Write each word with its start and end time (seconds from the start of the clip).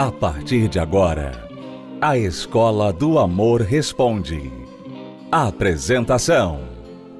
A 0.00 0.10
partir 0.10 0.66
de 0.66 0.78
agora, 0.78 1.46
a 2.00 2.16
Escola 2.16 2.90
do 2.90 3.18
Amor 3.18 3.60
Responde. 3.60 4.50
Apresentação: 5.30 6.62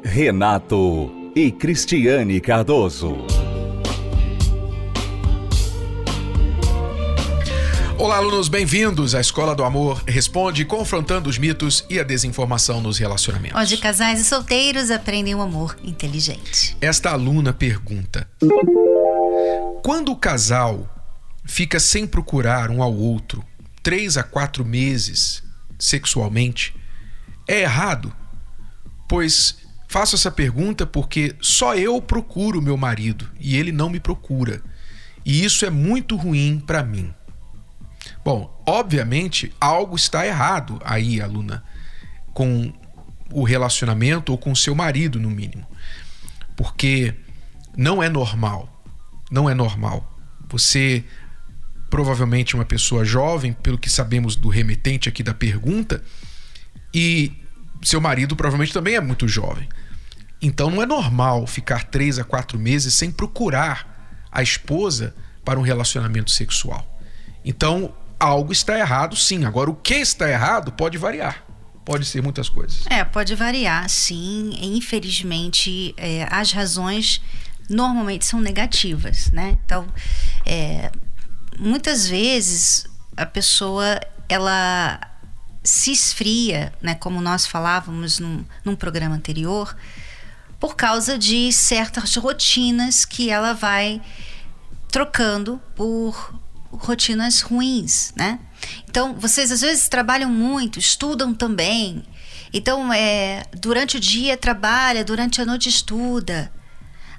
Renato 0.03 1.13
e 1.37 1.53
Cristiane 1.53 2.41
Cardoso. 2.41 3.19
Olá, 7.99 8.17
alunos, 8.17 8.49
bem-vindos 8.49 9.15
à 9.15 9.21
Escola 9.21 9.55
do 9.55 9.63
Amor 9.63 10.03
Responde, 10.09 10.65
confrontando 10.65 11.29
os 11.29 11.37
mitos 11.37 11.85
e 11.91 12.01
a 12.01 12.03
desinformação 12.03 12.81
nos 12.81 12.97
relacionamentos. 12.97 13.61
Onde 13.61 13.77
casais 13.77 14.23
e 14.23 14.25
solteiros 14.25 14.91
aprendem 14.91 15.35
o 15.35 15.43
amor 15.43 15.77
inteligente. 15.85 16.75
Esta 16.81 17.11
aluna 17.11 17.53
pergunta: 17.53 18.27
Quando 19.83 20.13
o 20.13 20.17
casal 20.17 20.89
fica 21.51 21.81
sem 21.81 22.07
procurar 22.07 22.71
um 22.71 22.81
ao 22.81 22.95
outro 22.95 23.45
três 23.83 24.17
a 24.17 24.23
quatro 24.23 24.65
meses 24.65 25.43
sexualmente, 25.79 26.75
é 27.49 27.63
errado? 27.63 28.15
Pois 29.09 29.59
faço 29.89 30.15
essa 30.15 30.31
pergunta 30.31 30.87
porque 30.87 31.35
só 31.41 31.75
eu 31.75 32.01
procuro 32.01 32.63
meu 32.63 32.77
marido 32.77 33.29
e 33.41 33.57
ele 33.57 33.73
não 33.73 33.91
me 33.91 33.99
procura. 33.99 34.63
E 35.25 35.45
isso 35.45 35.67
é 35.67 35.71
muito 35.71 36.15
ruim 36.15 36.63
para 36.65 36.85
mim. 36.85 37.13
Bom, 38.25 38.63
obviamente 38.65 39.53
algo 39.61 39.97
está 39.97 40.25
errado 40.25 40.81
aí, 40.85 41.21
aluna, 41.21 41.65
com 42.33 42.73
o 43.33 43.43
relacionamento 43.43 44.31
ou 44.31 44.39
com 44.39 44.55
seu 44.55 44.75
marido, 44.75 45.19
no 45.19 45.31
mínimo. 45.31 45.67
Porque 46.57 47.13
não 47.77 48.01
é 48.01 48.09
normal. 48.09 48.85
Não 49.31 49.51
é 49.51 49.55
normal. 49.55 50.07
Você, 50.49 51.05
provavelmente 51.91 52.55
uma 52.55 52.65
pessoa 52.65 53.05
jovem, 53.05 53.53
pelo 53.53 53.77
que 53.77 53.91
sabemos 53.91 54.37
do 54.37 54.49
remetente 54.49 55.09
aqui 55.09 55.23
da 55.23 55.35
pergunta, 55.35 56.03
e 56.95 57.33
seu 57.83 58.01
marido 58.01 58.37
provavelmente 58.37 58.73
também 58.73 58.95
é 58.95 59.01
muito 59.01 59.29
jovem. 59.29 59.69
Então 60.41 60.71
não 60.71 60.83
é 60.83 60.87
normal 60.87 61.47
ficar 61.47 61.85
três 61.85 62.19
a 62.19 62.25
quatro 62.25 62.59
meses 62.59 62.95
sem 62.95 63.11
procurar 63.11 64.27
a 64.33 64.43
esposa 64.43 65.15
para 65.45 65.59
um 65.59 65.63
relacionamento 65.63 66.31
sexual. 66.31 66.87
Então 67.45 67.93
algo 68.21 68.53
está 68.53 68.79
errado, 68.79 69.17
sim. 69.17 69.45
Agora, 69.45 69.71
o 69.71 69.75
que 69.75 69.95
está 69.95 70.31
errado 70.31 70.71
pode 70.73 70.99
variar. 70.99 71.45
Pode 71.85 72.05
ser 72.05 72.23
muitas 72.23 72.49
coisas. 72.49 72.85
É, 72.89 73.03
pode 73.03 73.35
variar, 73.35 73.89
sim. 73.89 74.53
Infelizmente, 74.61 75.95
é, 75.97 76.29
as 76.31 76.53
razões 76.53 77.21
normalmente 77.69 78.27
são 78.27 78.41
negativas, 78.41 79.31
né? 79.33 79.57
Então, 79.65 79.87
é, 80.45 80.93
muitas 81.61 82.09
vezes 82.09 82.87
a 83.17 83.27
pessoa 83.27 84.01
ela 84.29 84.99
se 85.63 85.93
esfria, 85.93 86.73
né? 86.81 86.95
Como 86.95 87.21
nós 87.21 87.47
falávamos 87.47 88.19
num, 88.19 88.45
num 88.65 88.75
programa 88.75 89.15
anterior, 89.15 89.77
por 90.59 90.75
causa 90.75 91.19
de 91.19 91.53
certas 91.53 92.17
rotinas 92.17 93.05
que 93.05 93.31
ela 93.31 93.53
vai 93.53 94.01
trocando 94.91 95.61
por 95.77 96.35
rotinas 96.73 97.43
ruins, 97.43 98.13
né? 98.17 98.41
Então, 98.89 99.15
vocês 99.15 99.53
às 99.53 99.61
vezes 99.61 99.89
trabalham 99.89 100.31
muito, 100.31 100.79
estudam 100.79 101.35
também. 101.35 102.05
Então, 102.53 102.93
é, 102.93 103.45
durante 103.59 103.97
o 103.97 104.01
dia 104.01 104.37
trabalha, 104.37 105.05
durante 105.05 105.41
a 105.41 105.47
noite 105.47 105.69
estuda. 105.69 106.51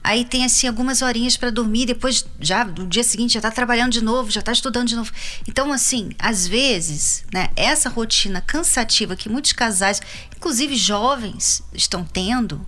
Aí 0.04 0.26
tem 0.26 0.44
assim 0.44 0.68
algumas 0.68 1.02
horinhas 1.02 1.38
para 1.38 1.52
dormir, 1.52 1.86
depois 1.86 2.26
já 2.40 2.66
no 2.66 2.88
dia 2.88 3.04
seguinte 3.04 3.34
já 3.34 3.40
está 3.40 3.52
trabalhando 3.52 3.92
de 3.92 4.02
novo, 4.02 4.32
já 4.32 4.40
está 4.40 4.52
estudando 4.52 4.88
de 4.88 4.96
novo. 4.96 5.12
Então 5.48 5.72
assim, 5.72 6.10
às 6.18 6.48
vezes, 6.48 7.24
né, 7.32 7.50
essa 7.56 7.88
rotina 7.88 8.42
cansativa 8.42 9.16
que 9.16 9.30
muitos 9.30 9.54
casais, 9.54 10.02
inclusive 10.36 10.76
jovens, 10.76 11.62
estão 11.74 12.04
tendo, 12.04 12.66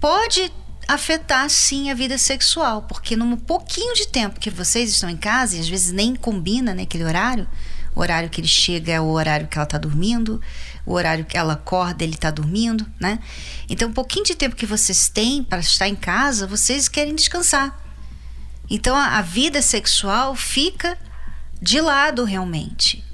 pode 0.00 0.52
afetar 0.88 1.48
sim 1.48 1.90
a 1.90 1.94
vida 1.94 2.18
sexual, 2.18 2.82
porque 2.82 3.16
num 3.16 3.36
pouquinho 3.36 3.94
de 3.94 4.08
tempo 4.08 4.40
que 4.40 4.50
vocês 4.50 4.90
estão 4.90 5.08
em 5.08 5.16
casa, 5.16 5.56
e 5.56 5.60
às 5.60 5.68
vezes 5.68 5.92
nem 5.92 6.14
combina 6.16 6.74
né, 6.74 6.82
aquele 6.82 7.04
horário, 7.04 7.48
o 7.94 8.00
horário 8.00 8.28
que 8.28 8.40
ele 8.40 8.48
chega 8.48 8.92
é 8.92 9.00
o 9.00 9.06
horário 9.06 9.46
que 9.46 9.56
ela 9.56 9.64
está 9.64 9.78
dormindo, 9.78 10.40
o 10.86 10.92
horário 10.92 11.24
que 11.24 11.36
ela 11.36 11.54
acorda, 11.54 12.04
ele 12.04 12.14
está 12.14 12.30
dormindo, 12.30 12.86
né? 13.00 13.18
Então, 13.68 13.88
um 13.88 13.92
pouquinho 13.92 14.24
de 14.24 14.34
tempo 14.34 14.56
que 14.56 14.66
vocês 14.66 15.08
têm 15.08 15.42
para 15.42 15.60
estar 15.60 15.88
em 15.88 15.96
casa, 15.96 16.46
vocês 16.46 16.88
querem 16.88 17.14
descansar. 17.14 17.80
Então, 18.68 18.96
a, 18.96 19.18
a 19.18 19.22
vida 19.22 19.62
sexual 19.62 20.34
fica 20.34 20.98
de 21.60 21.80
lado 21.80 22.24
realmente. 22.24 23.04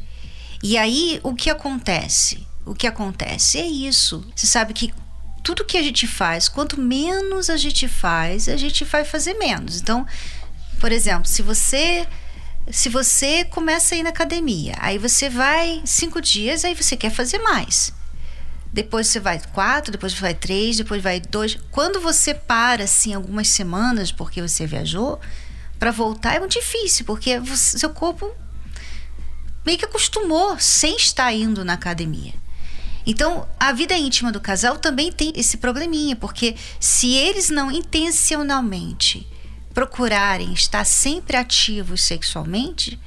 E 0.62 0.76
aí, 0.76 1.20
o 1.22 1.34
que 1.34 1.48
acontece? 1.48 2.47
O 2.66 2.75
que 2.75 2.86
acontece 2.86 3.59
é 3.59 3.66
isso. 3.66 4.26
Você 4.34 4.47
sabe 4.47 4.75
que 4.75 4.92
tudo 5.42 5.64
que 5.64 5.78
a 5.78 5.82
gente 5.82 6.06
faz, 6.06 6.48
quanto 6.48 6.80
menos 6.80 7.48
a 7.48 7.56
gente 7.56 7.88
faz, 7.88 8.48
a 8.48 8.56
gente 8.56 8.84
vai 8.84 9.04
fazer 9.04 9.34
menos. 9.34 9.80
Então, 9.80 10.06
por 10.78 10.92
exemplo, 10.92 11.26
se 11.26 11.42
você 11.42 12.06
se 12.72 12.88
você 12.88 13.44
começa 13.44 13.94
a 13.94 13.98
ir 13.98 14.03
na 14.03 14.10
academia, 14.10 14.75
aí 14.78 14.98
você 14.98 15.28
vai 15.28 15.82
cinco 15.84 16.20
dias, 16.20 16.64
aí 16.64 16.75
você 16.75 16.97
quer 16.97 17.10
fazer 17.10 17.38
mais. 17.38 17.92
Depois 18.72 19.08
você 19.08 19.19
vai 19.19 19.41
quatro, 19.53 19.91
depois 19.91 20.14
vai 20.14 20.34
três, 20.34 20.76
depois 20.76 21.03
vai 21.03 21.20
dois. 21.20 21.59
Quando 21.70 22.00
você 22.00 22.34
para 22.34 22.84
assim 22.84 23.14
algumas 23.14 23.48
semanas 23.48 24.12
porque 24.12 24.41
você 24.41 24.66
viajou, 24.66 25.19
para 25.78 25.91
voltar 25.91 26.34
é 26.34 26.38
muito 26.38 26.53
difícil, 26.53 27.04
porque 27.04 27.41
você, 27.41 27.78
seu 27.78 27.91
corpo 27.91 28.30
meio 29.64 29.78
que 29.78 29.84
acostumou 29.84 30.59
sem 30.59 30.97
estar 30.97 31.32
indo 31.32 31.64
na 31.64 31.72
academia. 31.72 32.34
Então, 33.06 33.48
a 33.59 33.72
vida 33.72 33.97
íntima 33.97 34.30
do 34.30 34.41
casal 34.41 34.78
também 34.78 35.10
tem 35.10 35.32
esse 35.34 35.56
probleminha, 35.56 36.14
porque 36.14 36.54
se 36.78 37.14
eles 37.14 37.48
não 37.50 37.70
intencionalmente 37.70 39.26
procurarem 39.80 40.52
estar 40.52 40.84
sempre 40.84 41.38
ativos 41.38 42.02
sexualmente, 42.02 43.00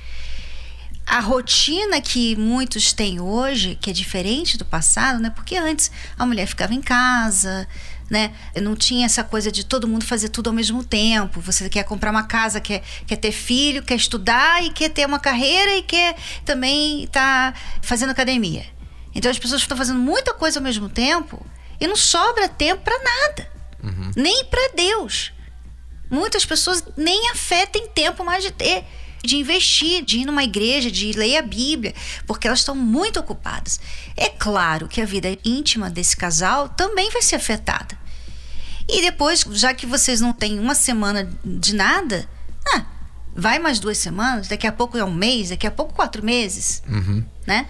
a 1.05 1.19
rotina 1.19 2.01
que 2.01 2.35
muitos 2.35 2.93
têm 2.93 3.19
hoje, 3.19 3.77
que 3.79 3.91
é 3.91 3.93
diferente 3.93 4.57
do 4.57 4.65
passado, 4.65 5.19
né? 5.19 5.29
Porque 5.29 5.55
antes 5.55 5.91
a 6.17 6.25
mulher 6.25 6.47
ficava 6.47 6.73
em 6.73 6.81
casa, 6.81 7.67
né? 8.09 8.33
Não 8.59 8.75
tinha 8.75 9.05
essa 9.05 9.23
coisa 9.23 9.51
de 9.51 9.63
todo 9.63 9.87
mundo 9.87 10.03
fazer 10.03 10.29
tudo 10.29 10.47
ao 10.47 10.53
mesmo 10.53 10.83
tempo. 10.83 11.39
Você 11.41 11.69
quer 11.69 11.83
comprar 11.83 12.09
uma 12.09 12.23
casa, 12.23 12.59
quer, 12.59 12.81
quer 13.05 13.17
ter 13.17 13.31
filho, 13.31 13.83
quer 13.83 13.95
estudar 13.95 14.63
e 14.63 14.71
quer 14.71 14.89
ter 14.89 15.05
uma 15.05 15.19
carreira 15.19 15.77
e 15.77 15.83
quer 15.83 16.15
também 16.43 17.03
estar 17.03 17.53
tá 17.53 17.59
fazendo 17.83 18.09
academia. 18.09 18.65
Então 19.13 19.29
as 19.29 19.37
pessoas 19.37 19.61
estão 19.61 19.77
fazendo 19.77 19.99
muita 19.99 20.33
coisa 20.33 20.57
ao 20.57 20.63
mesmo 20.63 20.89
tempo 20.89 21.45
e 21.79 21.85
não 21.85 21.95
sobra 21.95 22.49
tempo 22.49 22.81
para 22.81 22.97
nada, 22.97 23.51
uhum. 23.83 24.11
nem 24.15 24.45
para 24.45 24.71
Deus. 24.75 25.31
Muitas 26.13 26.45
pessoas 26.45 26.83
nem 26.95 27.31
a 27.31 27.35
fé 27.35 27.65
têm 27.65 27.87
tempo 27.87 28.23
mais 28.23 28.43
de 28.43 28.51
ter, 28.51 28.85
de 29.23 29.35
investir, 29.35 30.05
de 30.05 30.19
ir 30.19 30.25
numa 30.25 30.43
igreja, 30.43 30.91
de 30.91 31.11
ler 31.13 31.37
a 31.37 31.41
Bíblia, 31.41 31.95
porque 32.27 32.45
elas 32.45 32.59
estão 32.59 32.75
muito 32.75 33.19
ocupadas. 33.19 33.79
É 34.15 34.29
claro 34.29 34.87
que 34.87 35.01
a 35.01 35.05
vida 35.05 35.35
íntima 35.43 35.89
desse 35.89 36.15
casal 36.15 36.69
também 36.69 37.09
vai 37.09 37.23
ser 37.23 37.37
afetada. 37.37 37.97
E 38.87 39.01
depois, 39.01 39.43
já 39.53 39.73
que 39.73 39.87
vocês 39.87 40.21
não 40.21 40.33
têm 40.33 40.59
uma 40.59 40.75
semana 40.75 41.27
de 41.43 41.73
nada, 41.73 42.29
ah, 42.75 42.85
vai 43.35 43.57
mais 43.57 43.79
duas 43.79 43.97
semanas, 43.97 44.47
daqui 44.47 44.67
a 44.67 44.71
pouco 44.71 44.95
é 44.95 45.03
um 45.03 45.13
mês, 45.13 45.49
daqui 45.49 45.65
a 45.65 45.71
pouco 45.71 45.95
quatro 45.95 46.23
meses, 46.23 46.83
uhum. 46.87 47.25
né? 47.47 47.67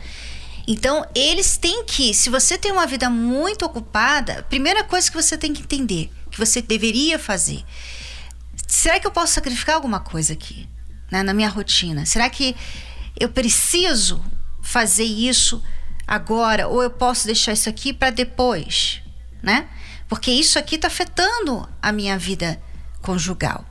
Então, 0.67 1.05
eles 1.15 1.55
têm 1.55 1.85
que, 1.85 2.13
se 2.13 2.29
você 2.29 2.57
tem 2.57 2.73
uma 2.73 2.85
vida 2.85 3.09
muito 3.09 3.63
ocupada, 3.63 4.39
a 4.39 4.43
primeira 4.43 4.83
coisa 4.83 5.09
que 5.09 5.15
você 5.15 5.37
tem 5.37 5.53
que 5.53 5.61
entender, 5.61 6.11
que 6.29 6.38
você 6.38 6.62
deveria 6.62 7.18
fazer, 7.18 7.63
será 8.73 8.99
que 8.99 9.05
eu 9.05 9.11
posso 9.11 9.33
sacrificar 9.33 9.75
alguma 9.75 9.99
coisa 9.99 10.33
aqui, 10.33 10.67
né, 11.11 11.21
na 11.21 11.33
minha 11.33 11.47
rotina? 11.47 12.05
Será 12.05 12.27
que 12.27 12.55
eu 13.19 13.29
preciso 13.29 14.23
fazer 14.63 15.03
isso 15.03 15.63
agora 16.07 16.67
ou 16.67 16.81
eu 16.81 16.89
posso 16.89 17.27
deixar 17.27 17.53
isso 17.53 17.69
aqui 17.69 17.93
para 17.93 18.09
depois, 18.09 19.01
né? 19.43 19.69
Porque 20.09 20.31
isso 20.31 20.57
aqui 20.57 20.75
está 20.75 20.87
afetando 20.87 21.69
a 21.81 21.91
minha 21.91 22.17
vida 22.17 22.59
conjugal. 23.01 23.63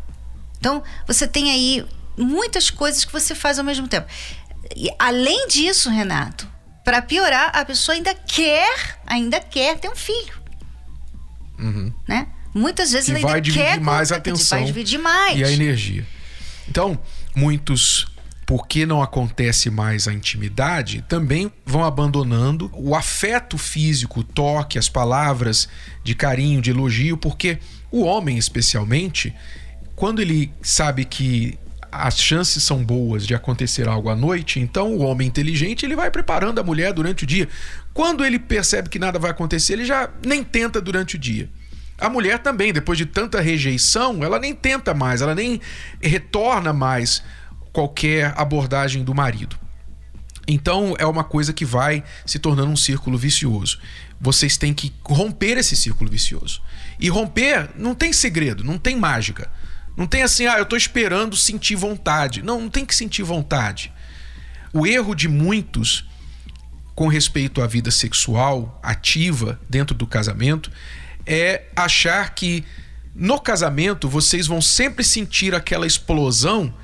Então, 0.58 0.84
você 1.04 1.26
tem 1.26 1.50
aí 1.50 1.84
muitas 2.16 2.70
coisas 2.70 3.04
que 3.04 3.12
você 3.12 3.34
faz 3.34 3.58
ao 3.58 3.64
mesmo 3.64 3.88
tempo. 3.88 4.06
E, 4.76 4.88
além 5.00 5.48
disso, 5.48 5.90
Renato, 5.90 6.48
para 6.84 7.02
piorar, 7.02 7.50
a 7.54 7.64
pessoa 7.64 7.96
ainda 7.96 8.14
quer, 8.14 9.00
ainda 9.04 9.40
quer 9.40 9.78
ter 9.80 9.88
um 9.88 9.96
filho. 9.96 10.40
Uhum. 11.58 11.92
Né? 12.06 12.28
Muitas 12.54 12.92
vezes 12.92 13.06
que 13.06 13.16
ainda 13.16 13.28
vai 13.28 13.40
dividir 13.40 13.64
quer 13.64 13.80
mais 13.80 14.12
a 14.12 14.16
atenção 14.16 14.58
vai 14.58 14.66
dividir 14.66 14.98
mais. 14.98 15.38
e 15.38 15.44
a 15.44 15.50
energia. 15.50 16.06
Então, 16.68 16.98
muitos 17.34 18.06
porque 18.44 18.84
não 18.84 19.00
acontece 19.02 19.70
mais 19.70 20.06
a 20.06 20.12
intimidade, 20.12 21.02
também 21.08 21.50
vão 21.64 21.84
abandonando 21.84 22.70
o 22.74 22.94
afeto 22.94 23.56
físico, 23.56 24.20
o 24.20 24.24
toque, 24.24 24.78
as 24.78 24.88
palavras 24.88 25.68
de 26.04 26.14
carinho, 26.14 26.60
de 26.60 26.70
elogio, 26.70 27.16
porque 27.16 27.58
o 27.90 28.02
homem, 28.02 28.36
especialmente, 28.36 29.34
quando 29.94 30.20
ele 30.20 30.52
sabe 30.60 31.04
que 31.04 31.58
as 31.90 32.18
chances 32.18 32.62
são 32.62 32.82
boas 32.82 33.26
de 33.26 33.34
acontecer 33.34 33.86
algo 33.86 34.08
à 34.08 34.16
noite, 34.16 34.58
então 34.58 34.96
o 34.96 35.02
homem 35.02 35.28
inteligente 35.28 35.84
ele 35.84 35.94
vai 35.94 36.10
preparando 36.10 36.58
a 36.58 36.62
mulher 36.64 36.92
durante 36.92 37.24
o 37.24 37.26
dia. 37.26 37.48
Quando 37.94 38.24
ele 38.24 38.38
percebe 38.38 38.88
que 38.88 38.98
nada 38.98 39.18
vai 39.18 39.30
acontecer, 39.30 39.74
ele 39.74 39.84
já 39.84 40.10
nem 40.26 40.42
tenta 40.42 40.80
durante 40.80 41.16
o 41.16 41.18
dia. 41.18 41.48
A 42.02 42.08
mulher 42.08 42.40
também, 42.40 42.72
depois 42.72 42.98
de 42.98 43.06
tanta 43.06 43.40
rejeição, 43.40 44.24
ela 44.24 44.38
nem 44.38 44.52
tenta 44.54 44.92
mais, 44.92 45.22
ela 45.22 45.34
nem 45.34 45.60
retorna 46.00 46.72
mais 46.72 47.22
qualquer 47.72 48.34
abordagem 48.36 49.04
do 49.04 49.14
marido. 49.14 49.56
Então 50.46 50.96
é 50.98 51.06
uma 51.06 51.22
coisa 51.22 51.52
que 51.52 51.64
vai 51.64 52.02
se 52.26 52.40
tornando 52.40 52.72
um 52.72 52.76
círculo 52.76 53.16
vicioso. 53.16 53.78
Vocês 54.20 54.56
têm 54.56 54.74
que 54.74 54.92
romper 55.04 55.56
esse 55.56 55.76
círculo 55.76 56.10
vicioso. 56.10 56.60
E 56.98 57.08
romper 57.08 57.70
não 57.76 57.94
tem 57.94 58.12
segredo, 58.12 58.64
não 58.64 58.78
tem 58.78 58.96
mágica. 58.96 59.48
Não 59.96 60.06
tem 60.06 60.22
assim, 60.22 60.46
ah, 60.46 60.56
eu 60.56 60.64
estou 60.64 60.76
esperando 60.76 61.36
sentir 61.36 61.76
vontade. 61.76 62.42
Não, 62.42 62.60
não 62.62 62.68
tem 62.68 62.84
que 62.84 62.94
sentir 62.94 63.22
vontade. 63.22 63.92
O 64.72 64.86
erro 64.86 65.14
de 65.14 65.28
muitos 65.28 66.04
com 66.94 67.06
respeito 67.06 67.62
à 67.62 67.66
vida 67.66 67.90
sexual 67.90 68.80
ativa 68.82 69.60
dentro 69.70 69.94
do 69.94 70.06
casamento 70.06 70.70
é 71.26 71.64
achar 71.76 72.34
que 72.34 72.64
no 73.14 73.38
casamento 73.40 74.08
vocês 74.08 74.46
vão 74.46 74.60
sempre 74.60 75.04
sentir 75.04 75.54
aquela 75.54 75.86
explosão 75.86 76.74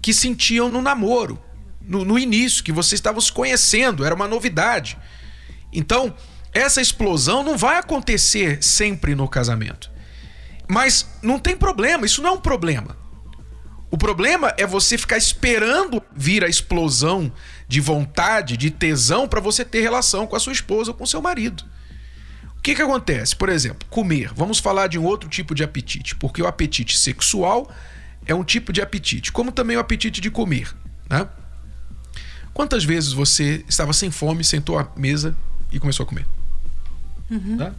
que 0.00 0.12
sentiam 0.12 0.68
no 0.68 0.82
namoro, 0.82 1.42
no, 1.80 2.04
no 2.04 2.18
início, 2.18 2.64
que 2.64 2.72
vocês 2.72 2.98
estavam 2.98 3.20
se 3.20 3.32
conhecendo, 3.32 4.04
era 4.04 4.14
uma 4.14 4.28
novidade. 4.28 4.98
Então, 5.72 6.14
essa 6.52 6.80
explosão 6.80 7.42
não 7.42 7.58
vai 7.58 7.78
acontecer 7.78 8.62
sempre 8.62 9.14
no 9.14 9.28
casamento. 9.28 9.90
Mas 10.68 11.06
não 11.22 11.38
tem 11.38 11.56
problema, 11.56 12.06
isso 12.06 12.22
não 12.22 12.30
é 12.30 12.32
um 12.32 12.40
problema. 12.40 12.96
O 13.90 13.98
problema 13.98 14.52
é 14.56 14.66
você 14.66 14.98
ficar 14.98 15.18
esperando 15.18 16.02
vir 16.14 16.44
a 16.44 16.48
explosão 16.48 17.32
de 17.68 17.80
vontade, 17.80 18.56
de 18.56 18.70
tesão 18.70 19.28
para 19.28 19.40
você 19.40 19.64
ter 19.64 19.80
relação 19.82 20.26
com 20.26 20.34
a 20.34 20.40
sua 20.40 20.52
esposa 20.52 20.90
ou 20.90 20.96
com 20.96 21.06
seu 21.06 21.22
marido. 21.22 21.64
O 22.64 22.66
que, 22.66 22.74
que 22.74 22.80
acontece? 22.80 23.36
Por 23.36 23.50
exemplo, 23.50 23.86
comer. 23.90 24.32
Vamos 24.34 24.58
falar 24.58 24.86
de 24.86 24.98
um 24.98 25.04
outro 25.04 25.28
tipo 25.28 25.54
de 25.54 25.62
apetite, 25.62 26.16
porque 26.16 26.40
o 26.40 26.46
apetite 26.46 26.96
sexual 26.96 27.70
é 28.24 28.34
um 28.34 28.42
tipo 28.42 28.72
de 28.72 28.80
apetite, 28.80 29.30
como 29.30 29.52
também 29.52 29.76
o 29.76 29.80
apetite 29.80 30.18
de 30.18 30.30
comer. 30.30 30.74
Né? 31.10 31.28
Quantas 32.54 32.82
vezes 32.82 33.12
você 33.12 33.62
estava 33.68 33.92
sem 33.92 34.10
fome, 34.10 34.42
sentou 34.42 34.78
à 34.78 34.88
mesa 34.96 35.36
e 35.70 35.78
começou 35.78 36.04
a 36.04 36.06
comer? 36.06 36.24
Uhum. 37.30 37.56
Né? 37.56 37.74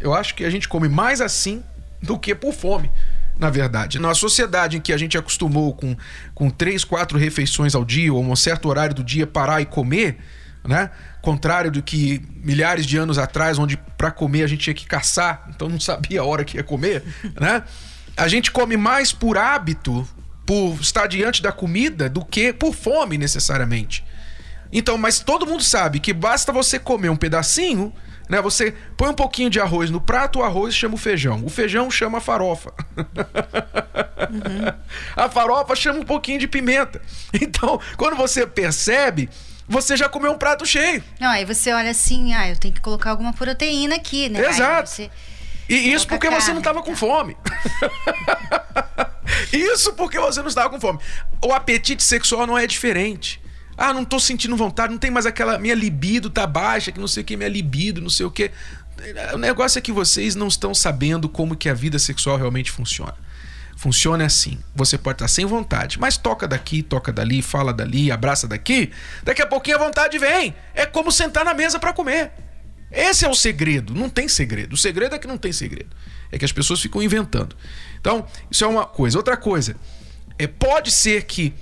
Eu 0.00 0.14
acho 0.14 0.34
que 0.34 0.42
a 0.42 0.48
gente 0.48 0.70
come 0.70 0.88
mais 0.88 1.20
assim 1.20 1.62
do 2.02 2.18
que 2.18 2.34
por 2.34 2.54
fome, 2.54 2.90
na 3.38 3.50
verdade. 3.50 3.98
Na 3.98 4.14
sociedade 4.14 4.78
em 4.78 4.80
que 4.80 4.94
a 4.94 4.96
gente 4.96 5.18
acostumou 5.18 5.74
com, 5.74 5.94
com 6.34 6.48
três, 6.48 6.82
quatro 6.82 7.18
refeições 7.18 7.74
ao 7.74 7.84
dia, 7.84 8.14
ou 8.14 8.24
um 8.24 8.34
certo 8.34 8.70
horário 8.70 8.94
do 8.94 9.04
dia 9.04 9.26
parar 9.26 9.60
e 9.60 9.66
comer, 9.66 10.16
né? 10.66 10.90
Contrário 11.22 11.70
do 11.70 11.82
que 11.82 12.22
milhares 12.42 12.86
de 12.86 12.96
anos 12.96 13.18
atrás, 13.18 13.58
onde 13.58 13.76
para 13.76 14.10
comer 14.10 14.44
a 14.44 14.46
gente 14.46 14.60
tinha 14.60 14.74
que 14.74 14.86
caçar, 14.86 15.48
então 15.48 15.68
não 15.68 15.80
sabia 15.80 16.20
a 16.20 16.24
hora 16.24 16.44
que 16.44 16.56
ia 16.56 16.64
comer, 16.64 17.02
né? 17.40 17.62
A 18.16 18.28
gente 18.28 18.50
come 18.50 18.76
mais 18.76 19.12
por 19.12 19.38
hábito, 19.38 20.06
por 20.44 20.78
estar 20.80 21.06
diante 21.06 21.42
da 21.42 21.52
comida, 21.52 22.08
do 22.08 22.24
que 22.24 22.52
por 22.52 22.74
fome 22.74 23.16
necessariamente. 23.16 24.04
Então, 24.72 24.98
mas 24.98 25.20
todo 25.20 25.46
mundo 25.46 25.62
sabe 25.62 26.00
que 26.00 26.12
basta 26.12 26.52
você 26.52 26.78
comer 26.78 27.10
um 27.10 27.16
pedacinho 27.16 27.92
né? 28.28 28.42
Você 28.42 28.74
põe 28.96 29.08
um 29.08 29.14
pouquinho 29.14 29.48
de 29.48 29.58
arroz 29.58 29.90
no 29.90 30.00
prato, 30.00 30.40
o 30.40 30.42
arroz 30.42 30.74
chama 30.74 30.94
o 30.94 30.98
feijão. 30.98 31.42
O 31.44 31.48
feijão 31.48 31.90
chama 31.90 32.18
a 32.18 32.20
farofa. 32.20 32.72
Uhum. 34.28 34.68
A 35.16 35.28
farofa 35.28 35.74
chama 35.74 36.00
um 36.00 36.04
pouquinho 36.04 36.38
de 36.38 36.46
pimenta. 36.46 37.00
Então, 37.32 37.80
quando 37.96 38.16
você 38.16 38.46
percebe, 38.46 39.30
você 39.68 39.96
já 39.96 40.08
comeu 40.08 40.32
um 40.32 40.38
prato 40.38 40.64
cheio. 40.64 41.02
Não, 41.20 41.28
aí 41.28 41.44
você 41.44 41.72
olha 41.72 41.90
assim, 41.90 42.32
ah, 42.34 42.48
eu 42.48 42.56
tenho 42.56 42.74
que 42.74 42.80
colocar 42.80 43.10
alguma 43.10 43.32
proteína 43.32 43.96
aqui, 43.96 44.28
né? 44.28 44.48
Exato. 44.48 44.88
Você... 44.88 45.10
E 45.68 45.92
isso 45.92 46.08
porque 46.08 46.26
carne, 46.26 46.42
você 46.42 46.50
não 46.50 46.58
estava 46.58 46.82
com 46.82 46.96
fome. 46.96 47.36
isso 49.52 49.92
porque 49.92 50.18
você 50.18 50.40
não 50.40 50.48
estava 50.48 50.70
com 50.70 50.80
fome. 50.80 50.98
O 51.44 51.52
apetite 51.52 52.02
sexual 52.02 52.46
não 52.46 52.56
é 52.56 52.66
diferente. 52.66 53.40
Ah, 53.76 53.92
não 53.92 54.04
tô 54.04 54.18
sentindo 54.18 54.56
vontade, 54.56 54.90
não 54.90 54.98
tem 54.98 55.10
mais 55.10 55.26
aquela. 55.26 55.58
Minha 55.58 55.74
libido 55.74 56.30
tá 56.30 56.46
baixa, 56.46 56.90
que 56.90 56.98
não 56.98 57.06
sei 57.06 57.22
o 57.22 57.26
que, 57.26 57.36
minha 57.36 57.48
libido, 57.48 58.00
não 58.00 58.10
sei 58.10 58.24
o 58.24 58.30
que. 58.30 58.50
O 59.32 59.38
negócio 59.38 59.78
é 59.78 59.82
que 59.82 59.92
vocês 59.92 60.34
não 60.34 60.48
estão 60.48 60.74
sabendo 60.74 61.28
como 61.28 61.54
que 61.54 61.68
a 61.68 61.74
vida 61.74 61.98
sexual 61.98 62.36
realmente 62.36 62.72
funciona. 62.72 63.14
Funciona 63.78 64.26
assim. 64.26 64.58
Você 64.74 64.98
pode 64.98 65.14
estar 65.14 65.28
sem 65.28 65.46
vontade, 65.46 66.00
mas 66.00 66.16
toca 66.16 66.48
daqui, 66.48 66.82
toca 66.82 67.12
dali, 67.12 67.40
fala 67.40 67.72
dali, 67.72 68.10
abraça 68.10 68.48
daqui. 68.48 68.90
Daqui 69.22 69.40
a 69.40 69.46
pouquinho 69.46 69.76
a 69.76 69.78
vontade 69.78 70.18
vem. 70.18 70.52
É 70.74 70.84
como 70.84 71.12
sentar 71.12 71.44
na 71.44 71.54
mesa 71.54 71.78
para 71.78 71.92
comer. 71.92 72.32
Esse 72.90 73.24
é 73.24 73.28
o 73.28 73.36
segredo. 73.36 73.94
Não 73.94 74.10
tem 74.10 74.26
segredo. 74.26 74.72
O 74.72 74.76
segredo 74.76 75.14
é 75.14 75.18
que 75.18 75.28
não 75.28 75.38
tem 75.38 75.52
segredo. 75.52 75.94
É 76.32 76.36
que 76.36 76.44
as 76.44 76.50
pessoas 76.50 76.80
ficam 76.80 77.00
inventando. 77.00 77.54
Então, 78.00 78.26
isso 78.50 78.64
é 78.64 78.66
uma 78.66 78.84
coisa. 78.84 79.16
Outra 79.16 79.36
coisa, 79.36 79.76
é, 80.36 80.48
pode 80.48 80.90
ser 80.90 81.26
que 81.26 81.54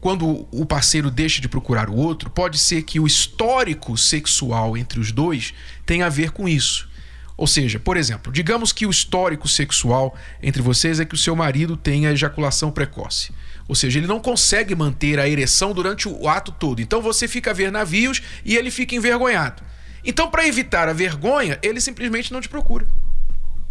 quando 0.00 0.48
o 0.50 0.64
parceiro 0.64 1.10
deixa 1.10 1.42
de 1.42 1.48
procurar 1.48 1.90
o 1.90 1.94
outro, 1.94 2.30
pode 2.30 2.56
ser 2.56 2.84
que 2.84 2.98
o 2.98 3.06
histórico 3.06 3.98
sexual 3.98 4.78
entre 4.78 4.98
os 4.98 5.12
dois 5.12 5.52
tenha 5.84 6.06
a 6.06 6.08
ver 6.08 6.30
com 6.30 6.48
isso. 6.48 6.88
Ou 7.36 7.46
seja, 7.46 7.80
por 7.80 7.96
exemplo, 7.96 8.32
digamos 8.32 8.72
que 8.72 8.86
o 8.86 8.90
histórico 8.90 9.48
sexual 9.48 10.16
entre 10.42 10.62
vocês 10.62 11.00
é 11.00 11.04
que 11.04 11.14
o 11.14 11.18
seu 11.18 11.34
marido 11.34 11.76
tenha 11.76 12.12
ejaculação 12.12 12.70
precoce. 12.70 13.32
Ou 13.66 13.74
seja, 13.74 13.98
ele 13.98 14.06
não 14.06 14.20
consegue 14.20 14.74
manter 14.74 15.18
a 15.18 15.28
ereção 15.28 15.72
durante 15.72 16.08
o 16.08 16.28
ato 16.28 16.52
todo. 16.52 16.80
Então 16.80 17.02
você 17.02 17.26
fica 17.26 17.50
a 17.50 17.54
ver 17.54 17.72
navios 17.72 18.22
e 18.44 18.56
ele 18.56 18.70
fica 18.70 18.94
envergonhado. 18.94 19.62
Então, 20.04 20.30
para 20.30 20.46
evitar 20.46 20.88
a 20.88 20.92
vergonha, 20.92 21.58
ele 21.62 21.80
simplesmente 21.80 22.32
não 22.32 22.40
te 22.40 22.48
procura. 22.48 22.86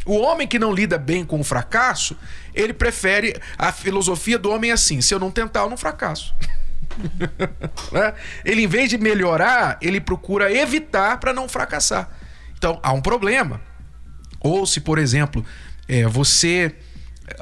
O 0.06 0.18
homem 0.18 0.48
que 0.48 0.60
não 0.60 0.74
lida 0.74 0.98
bem 0.98 1.24
com 1.24 1.40
o 1.40 1.44
fracasso, 1.44 2.18
ele 2.54 2.74
prefere. 2.74 3.40
A 3.58 3.72
filosofia 3.72 4.38
do 4.38 4.50
homem 4.50 4.72
é 4.72 4.74
assim: 4.74 5.00
se 5.00 5.14
eu 5.14 5.20
não 5.20 5.32
tentar, 5.32 5.62
eu 5.62 5.70
não 5.70 5.78
fracasso. 5.78 6.34
né? 7.92 8.14
Ele, 8.44 8.64
em 8.64 8.68
vez 8.68 8.90
de 8.90 8.98
melhorar, 8.98 9.78
ele 9.82 10.02
procura 10.02 10.52
evitar 10.52 11.20
para 11.20 11.32
não 11.32 11.48
fracassar. 11.48 12.10
Então, 12.64 12.80
há 12.82 12.94
um 12.94 13.02
problema. 13.02 13.60
Ou 14.40 14.66
se, 14.66 14.80
por 14.80 14.98
exemplo, 14.98 15.46
é, 15.86 16.08
você 16.08 16.74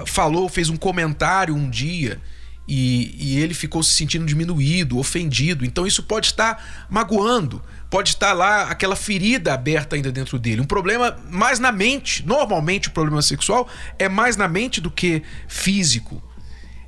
falou, 0.08 0.50
fez 0.50 0.68
um 0.68 0.76
comentário 0.76 1.54
um 1.56 1.70
dia 1.70 2.20
e, 2.68 3.16
e 3.20 3.40
ele 3.40 3.54
ficou 3.54 3.84
se 3.84 3.92
sentindo 3.92 4.26
diminuído, 4.26 4.98
ofendido. 4.98 5.64
Então, 5.64 5.86
isso 5.86 6.02
pode 6.02 6.26
estar 6.26 6.88
magoando 6.90 7.62
pode 7.88 8.12
estar 8.12 8.32
lá 8.32 8.72
aquela 8.72 8.96
ferida 8.96 9.54
aberta 9.54 9.98
ainda 9.98 10.14
dentro 10.14 10.40
dele. 10.40 10.62
Um 10.62 10.66
problema 10.66 11.20
mais 11.30 11.60
na 11.60 11.74
mente. 11.74 12.26
Normalmente 12.26 12.88
o 12.88 12.92
problema 12.92 13.22
sexual 13.22 13.68
é 14.00 14.08
mais 14.08 14.38
na 14.38 14.48
mente 14.48 14.80
do 14.80 14.90
que 14.90 15.22
físico. 15.46 16.24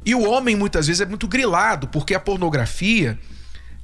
E 0.06 0.16
o 0.16 0.24
homem 0.24 0.56
muitas 0.56 0.88
vezes 0.88 1.02
é 1.02 1.06
muito 1.06 1.28
grilado, 1.28 1.90
porque 1.90 2.16
a 2.16 2.22
pornografia. 2.22 3.20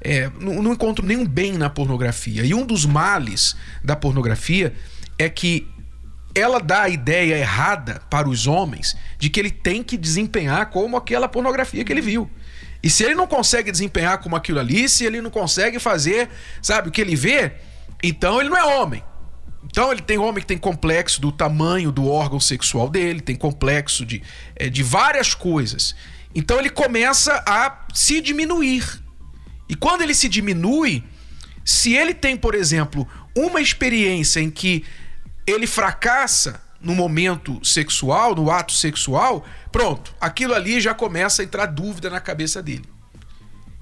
É, 0.02 0.30
não, 0.40 0.62
não 0.62 0.74
encontro 0.74 1.06
nenhum 1.06 1.26
bem 1.26 1.54
na 1.54 1.70
pornografia. 1.70 2.44
E 2.46 2.54
um 2.54 2.66
dos 2.66 2.86
males 2.86 3.56
da 3.84 3.96
pornografia 3.96 4.74
é 5.18 5.28
que 5.30 5.68
ela 6.34 6.60
dá 6.60 6.84
a 6.84 6.90
ideia 6.90 7.38
errada 7.38 8.02
para 8.10 8.30
os 8.30 8.48
homens 8.48 8.96
de 9.18 9.30
que 9.30 9.40
ele 9.40 9.52
tem 9.52 9.84
que 9.84 9.98
desempenhar 9.98 10.70
como 10.70 10.96
aquela 10.96 11.28
pornografia 11.28 11.84
que 11.84 11.92
ele 11.92 12.02
viu. 12.02 12.30
E 12.82 12.90
se 12.90 13.04
ele 13.04 13.16
não 13.16 13.28
consegue 13.28 13.72
desempenhar 13.72 14.20
como 14.20 14.36
aquilo 14.36 14.60
ali, 14.60 14.88
se 14.88 15.06
ele 15.06 15.22
não 15.22 15.30
consegue 15.30 15.80
fazer, 15.80 16.30
sabe, 16.62 16.90
o 16.90 16.92
que 16.92 17.02
ele 17.02 17.16
vê, 17.16 17.54
então 18.02 18.40
ele 18.40 18.50
não 18.50 18.58
é 18.58 18.64
homem. 18.64 19.04
Então 19.66 19.92
ele 19.92 20.02
tem 20.02 20.18
homem 20.18 20.42
que 20.42 20.48
tem 20.48 20.58
complexo 20.58 21.20
do 21.20 21.32
tamanho 21.32 21.92
do 21.92 22.08
órgão 22.08 22.40
sexual 22.40 22.90
dele, 22.90 23.20
tem 23.20 23.36
complexo 23.36 24.06
de, 24.06 24.24
é, 24.56 24.70
de 24.70 24.82
várias 24.82 25.34
coisas. 25.34 25.94
Então 26.34 26.58
ele 26.58 26.70
começa 26.70 27.44
a 27.46 27.86
se 27.94 28.22
diminuir. 28.22 28.86
E 29.70 29.76
quando 29.76 30.02
ele 30.02 30.16
se 30.16 30.28
diminui, 30.28 31.04
se 31.64 31.94
ele 31.94 32.14
tem, 32.14 32.36
por 32.36 32.56
exemplo, 32.56 33.08
uma 33.38 33.62
experiência 33.62 34.40
em 34.40 34.50
que 34.50 34.84
ele 35.46 35.68
fracassa 35.68 36.62
no 36.82 36.96
momento 36.96 37.64
sexual, 37.64 38.36
no 38.36 38.50
ato 38.50 38.74
sexual, 38.74 39.46
pronto, 39.72 40.14
aquilo 40.20 40.56
ali 40.56 40.82
já 40.82 40.94
começa 40.94 41.42
a 41.42 41.46
entrar 41.46 41.68
dúvida 41.68 42.10
na 42.10 42.20
cabeça 42.20 42.64
dele. 42.64 42.86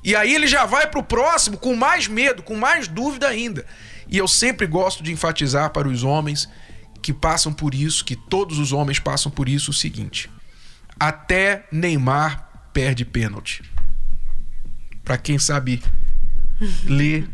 E 0.04 0.16
aí 0.16 0.34
ele 0.34 0.48
já 0.48 0.66
vai 0.66 0.88
para 0.88 1.00
o 1.00 1.04
próximo 1.04 1.58
com 1.58 1.76
mais 1.76 2.08
medo, 2.08 2.44
com 2.44 2.56
mais 2.56 2.88
dúvida 2.88 3.28
ainda. 3.28 3.66
E 4.10 4.18
eu 4.18 4.28
sempre 4.28 4.66
gosto 4.66 5.04
de 5.04 5.12
enfatizar 5.12 5.72
para 5.72 5.88
os 5.88 6.04
homens 6.04 6.50
que 7.02 7.14
passam 7.14 7.54
por 7.54 7.74
isso, 7.74 8.04
que 8.04 8.16
todos 8.16 8.58
os 8.58 8.72
homens 8.72 9.00
passam 9.00 9.32
por 9.32 9.48
isso, 9.48 9.72
o 9.72 9.74
seguinte: 9.74 10.30
até 11.00 11.66
Neymar 11.72 12.70
perde 12.74 13.06
pênalti. 13.06 13.64
Para 15.08 15.18
quem 15.18 15.40
sabe 15.40 15.82
ler 16.84 17.30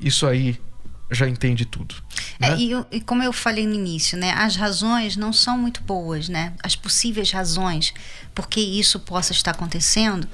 isso 0.00 0.26
aí 0.26 0.60
já 1.08 1.28
entende 1.28 1.64
tudo. 1.64 1.94
É, 2.40 2.50
né? 2.50 2.56
e, 2.58 2.96
e 2.96 3.00
como 3.00 3.22
eu 3.22 3.32
falei 3.32 3.64
no 3.64 3.76
início, 3.76 4.18
né, 4.18 4.32
as 4.32 4.56
razões 4.56 5.16
não 5.16 5.32
são 5.32 5.56
muito 5.56 5.80
boas, 5.84 6.28
né? 6.28 6.52
As 6.64 6.74
possíveis 6.74 7.30
razões 7.30 7.94
por 8.34 8.48
que 8.48 8.60
isso 8.60 8.98
possa 8.98 9.30
estar 9.30 9.52
acontecendo 9.52 10.26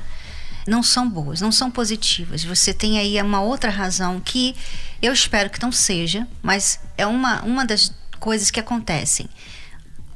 não 0.66 0.82
são 0.82 1.06
boas, 1.06 1.42
não 1.42 1.52
são 1.52 1.70
positivas. 1.70 2.42
Você 2.42 2.72
tem 2.72 2.98
aí 2.98 3.20
uma 3.20 3.42
outra 3.42 3.70
razão 3.70 4.18
que 4.18 4.56
eu 5.02 5.12
espero 5.12 5.50
que 5.50 5.60
não 5.60 5.70
seja, 5.70 6.26
mas 6.40 6.80
é 6.96 7.06
uma, 7.06 7.42
uma 7.42 7.66
das 7.66 7.92
coisas 8.18 8.50
que 8.50 8.58
acontecem. 8.58 9.28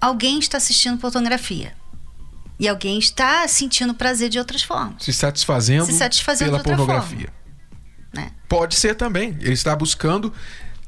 Alguém 0.00 0.38
está 0.38 0.56
assistindo 0.56 0.96
pornografia 0.96 1.74
e 2.58 2.68
alguém 2.68 2.98
está 2.98 3.46
sentindo 3.48 3.94
prazer 3.94 4.28
de 4.28 4.38
outras 4.38 4.62
formas. 4.62 5.02
Se 5.04 5.12
satisfazendo, 5.12 5.86
Se 5.86 5.92
satisfazendo 5.92 6.50
pela 6.52 6.62
pornografia. 6.62 7.28
Né? 8.12 8.30
Pode 8.48 8.74
ser 8.74 8.94
também. 8.94 9.36
Ele 9.40 9.52
está 9.52 9.76
buscando 9.76 10.32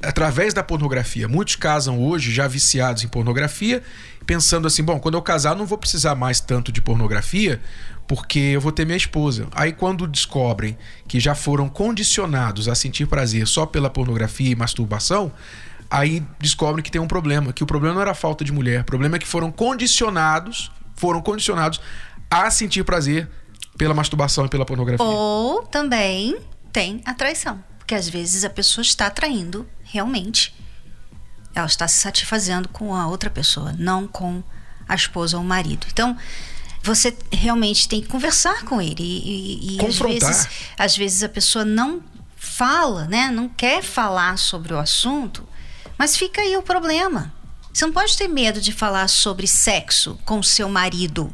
através 0.01 0.53
da 0.53 0.63
pornografia. 0.63 1.27
Muitos 1.27 1.55
casam 1.55 1.99
hoje 1.99 2.31
já 2.31 2.47
viciados 2.47 3.03
em 3.03 3.07
pornografia, 3.07 3.83
pensando 4.25 4.67
assim: 4.67 4.83
bom, 4.83 4.99
quando 4.99 5.15
eu 5.15 5.21
casar, 5.21 5.55
não 5.55 5.65
vou 5.65 5.77
precisar 5.77 6.15
mais 6.15 6.39
tanto 6.39 6.71
de 6.71 6.81
pornografia, 6.81 7.61
porque 8.07 8.39
eu 8.39 8.61
vou 8.61 8.71
ter 8.71 8.85
minha 8.85 8.97
esposa. 8.97 9.47
Aí, 9.51 9.71
quando 9.71 10.07
descobrem 10.07 10.77
que 11.07 11.19
já 11.19 11.35
foram 11.35 11.69
condicionados 11.69 12.67
a 12.67 12.75
sentir 12.75 13.05
prazer 13.05 13.47
só 13.47 13.65
pela 13.65 13.89
pornografia 13.89 14.51
e 14.51 14.55
masturbação, 14.55 15.31
aí 15.89 16.23
descobrem 16.39 16.83
que 16.83 16.91
tem 16.91 17.01
um 17.01 17.07
problema, 17.07 17.53
que 17.53 17.63
o 17.63 17.67
problema 17.67 17.95
não 17.95 18.01
era 18.01 18.11
a 18.11 18.15
falta 18.15 18.43
de 18.43 18.51
mulher, 18.51 18.81
o 18.81 18.85
problema 18.85 19.17
é 19.17 19.19
que 19.19 19.27
foram 19.27 19.51
condicionados, 19.51 20.71
foram 20.99 21.21
condicionados 21.21 21.79
a 22.29 22.51
sentir 22.51 22.83
prazer 22.83 23.27
pela 23.77 23.93
masturbação 23.93 24.45
e 24.45 24.49
pela 24.49 24.65
pornografia. 24.65 25.05
Ou 25.05 25.63
também 25.63 26.37
tem 26.71 27.01
a 27.05 27.13
traição. 27.13 27.63
Porque 27.77 27.95
às 27.95 28.07
vezes 28.07 28.43
a 28.43 28.49
pessoa 28.49 28.83
está 28.83 29.09
traindo 29.09 29.65
realmente. 29.83 30.53
Ela 31.55 31.65
está 31.65 31.87
se 31.87 31.97
satisfazendo 31.97 32.67
com 32.69 32.93
a 32.93 33.07
outra 33.07 33.29
pessoa, 33.29 33.73
não 33.79 34.05
com 34.05 34.43
a 34.87 34.93
esposa 34.93 35.37
ou 35.37 35.43
o 35.43 35.45
marido. 35.45 35.87
Então, 35.91 36.15
você 36.83 37.17
realmente 37.31 37.87
tem 37.87 38.01
que 38.01 38.07
conversar 38.07 38.63
com 38.65 38.81
ele. 38.81 39.01
E, 39.01 39.75
e 39.75 39.79
às, 39.79 39.85
Confrontar. 39.85 40.29
vezes, 40.29 40.47
às 40.77 40.97
vezes 40.97 41.23
a 41.23 41.29
pessoa 41.29 41.63
não 41.63 42.03
fala, 42.35 43.05
né? 43.05 43.31
Não 43.31 43.47
quer 43.47 43.81
falar 43.81 44.37
sobre 44.37 44.73
o 44.73 44.77
assunto, 44.77 45.47
mas 45.97 46.17
fica 46.17 46.41
aí 46.41 46.55
o 46.57 46.61
problema. 46.61 47.33
Você 47.73 47.85
não 47.85 47.93
pode 47.93 48.17
ter 48.17 48.27
medo 48.27 48.59
de 48.59 48.71
falar 48.71 49.07
sobre 49.07 49.47
sexo 49.47 50.19
com 50.25 50.41
seu 50.41 50.67
marido. 50.69 51.33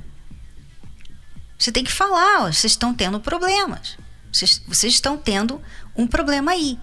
Você 1.58 1.72
tem 1.72 1.84
que 1.84 1.92
falar, 1.92 2.42
ó, 2.42 2.52
vocês 2.52 2.74
estão 2.74 2.94
tendo 2.94 3.20
problemas. 3.20 3.98
Vocês, 4.32 4.62
vocês 4.68 4.94
estão 4.94 5.18
tendo 5.18 5.62
um 5.96 6.06
problema 6.06 6.52
aí. 6.52 6.78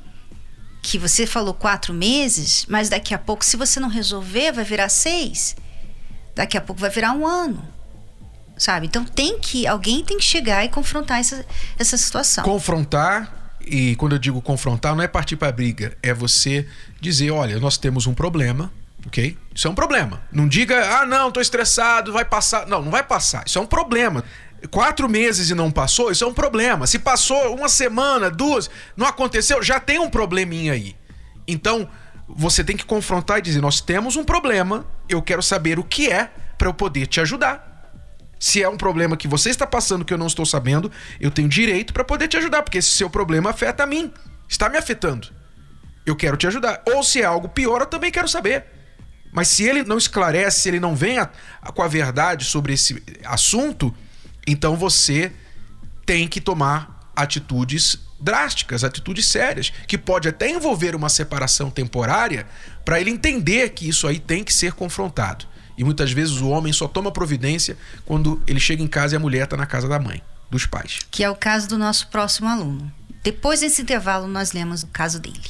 Que 0.82 0.98
você 0.98 1.26
falou 1.26 1.54
quatro 1.54 1.92
meses, 1.94 2.66
mas 2.68 2.88
daqui 2.88 3.14
a 3.14 3.18
pouco, 3.18 3.44
se 3.44 3.56
você 3.56 3.78
não 3.78 3.88
resolver, 3.88 4.52
vai 4.52 4.64
virar 4.64 4.88
seis. 4.88 5.54
Daqui 6.34 6.56
a 6.56 6.60
pouco 6.60 6.80
vai 6.80 6.90
virar 6.90 7.12
um 7.12 7.26
ano. 7.26 7.62
Sabe? 8.56 8.86
Então 8.86 9.04
tem 9.04 9.38
que. 9.38 9.66
Alguém 9.66 10.02
tem 10.02 10.16
que 10.18 10.24
chegar 10.24 10.64
e 10.64 10.68
confrontar 10.68 11.20
essa, 11.20 11.44
essa 11.78 11.96
situação. 11.96 12.44
confrontar 12.44 13.42
e 13.64 13.94
quando 13.96 14.12
eu 14.12 14.18
digo 14.18 14.42
confrontar 14.42 14.94
não 14.94 15.02
é 15.02 15.08
partir 15.08 15.36
para 15.36 15.52
briga, 15.52 15.96
é 16.02 16.12
você 16.12 16.66
dizer, 17.00 17.30
olha, 17.30 17.58
nós 17.60 17.76
temos 17.78 18.06
um 18.06 18.14
problema, 18.14 18.72
ok? 19.06 19.36
Isso 19.54 19.68
é 19.68 19.70
um 19.70 19.74
problema. 19.74 20.22
Não 20.30 20.48
diga, 20.48 20.98
ah, 20.98 21.06
não, 21.06 21.30
tô 21.30 21.40
estressado, 21.40 22.12
vai 22.12 22.24
passar. 22.24 22.66
Não, 22.66 22.82
não 22.82 22.90
vai 22.90 23.02
passar. 23.02 23.44
Isso 23.46 23.58
é 23.58 23.62
um 23.62 23.66
problema. 23.66 24.24
Quatro 24.70 25.08
meses 25.08 25.50
e 25.50 25.54
não 25.54 25.70
passou, 25.70 26.10
isso 26.10 26.22
é 26.22 26.26
um 26.26 26.32
problema. 26.32 26.86
Se 26.86 26.98
passou 26.98 27.54
uma 27.54 27.68
semana, 27.68 28.30
duas, 28.30 28.70
não 28.96 29.06
aconteceu, 29.06 29.62
já 29.62 29.80
tem 29.80 29.98
um 29.98 30.08
probleminha 30.08 30.72
aí. 30.72 30.94
Então, 31.48 31.88
você 32.28 32.62
tem 32.62 32.76
que 32.76 32.84
confrontar 32.84 33.38
e 33.38 33.42
dizer: 33.42 33.60
nós 33.60 33.80
temos 33.80 34.16
um 34.16 34.24
problema, 34.24 34.86
eu 35.08 35.20
quero 35.20 35.42
saber 35.42 35.78
o 35.78 35.84
que 35.84 36.08
é 36.08 36.30
para 36.56 36.68
eu 36.68 36.74
poder 36.74 37.06
te 37.06 37.20
ajudar. 37.20 37.70
Se 38.38 38.62
é 38.62 38.68
um 38.68 38.76
problema 38.76 39.16
que 39.16 39.28
você 39.28 39.50
está 39.50 39.66
passando 39.66 40.04
que 40.04 40.12
eu 40.12 40.18
não 40.18 40.26
estou 40.26 40.44
sabendo, 40.44 40.90
eu 41.20 41.30
tenho 41.30 41.48
direito 41.48 41.92
para 41.92 42.04
poder 42.04 42.26
te 42.28 42.36
ajudar, 42.36 42.62
porque 42.62 42.78
esse 42.78 42.90
seu 42.90 43.08
problema 43.08 43.50
afeta 43.50 43.84
a 43.84 43.86
mim, 43.86 44.12
está 44.48 44.68
me 44.68 44.76
afetando. 44.76 45.28
Eu 46.04 46.16
quero 46.16 46.36
te 46.36 46.46
ajudar. 46.46 46.82
Ou 46.86 47.02
se 47.02 47.20
é 47.20 47.24
algo 47.24 47.48
pior, 47.48 47.82
eu 47.82 47.86
também 47.86 48.10
quero 48.10 48.26
saber. 48.28 48.64
Mas 49.32 49.48
se 49.48 49.64
ele 49.64 49.82
não 49.82 49.96
esclarece, 49.98 50.60
se 50.60 50.68
ele 50.68 50.78
não 50.78 50.94
vem 50.94 51.18
a- 51.18 51.28
a- 51.60 51.72
com 51.72 51.82
a 51.82 51.88
verdade 51.88 52.44
sobre 52.44 52.74
esse 52.74 53.02
assunto, 53.24 53.92
então 54.46 54.76
você 54.76 55.32
tem 56.04 56.28
que 56.28 56.40
tomar 56.40 57.10
atitudes 57.16 57.98
drásticas, 58.20 58.84
atitudes 58.84 59.26
sérias, 59.26 59.72
que 59.88 59.96
pode 59.98 60.28
até 60.28 60.48
envolver 60.50 60.94
uma 60.94 61.08
separação 61.08 61.70
temporária, 61.70 62.46
para 62.84 63.00
ele 63.00 63.10
entender 63.10 63.70
que 63.70 63.88
isso 63.88 64.06
aí 64.06 64.18
tem 64.20 64.44
que 64.44 64.52
ser 64.52 64.72
confrontado. 64.74 65.46
E 65.76 65.82
muitas 65.82 66.12
vezes 66.12 66.40
o 66.40 66.48
homem 66.48 66.72
só 66.72 66.86
toma 66.86 67.10
providência 67.10 67.76
quando 68.04 68.40
ele 68.46 68.60
chega 68.60 68.82
em 68.82 68.86
casa 68.86 69.14
e 69.14 69.16
a 69.16 69.20
mulher 69.20 69.44
está 69.44 69.56
na 69.56 69.66
casa 69.66 69.88
da 69.88 69.98
mãe, 69.98 70.22
dos 70.50 70.66
pais. 70.66 70.98
Que 71.10 71.24
é 71.24 71.30
o 71.30 71.34
caso 71.34 71.66
do 71.68 71.78
nosso 71.78 72.08
próximo 72.08 72.48
aluno. 72.48 72.92
Depois 73.24 73.60
desse 73.60 73.80
intervalo, 73.82 74.26
nós 74.28 74.52
lemos 74.52 74.82
o 74.82 74.88
caso 74.88 75.18
dele. 75.18 75.40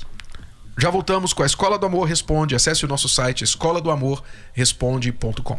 Já 0.79 0.91
voltamos 0.91 1.33
com 1.33 1.43
a 1.43 1.47
Escola 1.47 1.79
do 1.79 1.87
Amor 1.87 2.05
Responde. 2.09 2.55
Acesse 2.55 2.85
o 2.85 2.89
nosso 2.89 3.09
site 3.09 3.45
escola 3.45 3.81
do 3.81 3.91
amor 3.91 4.23
responde.com. 4.53 5.59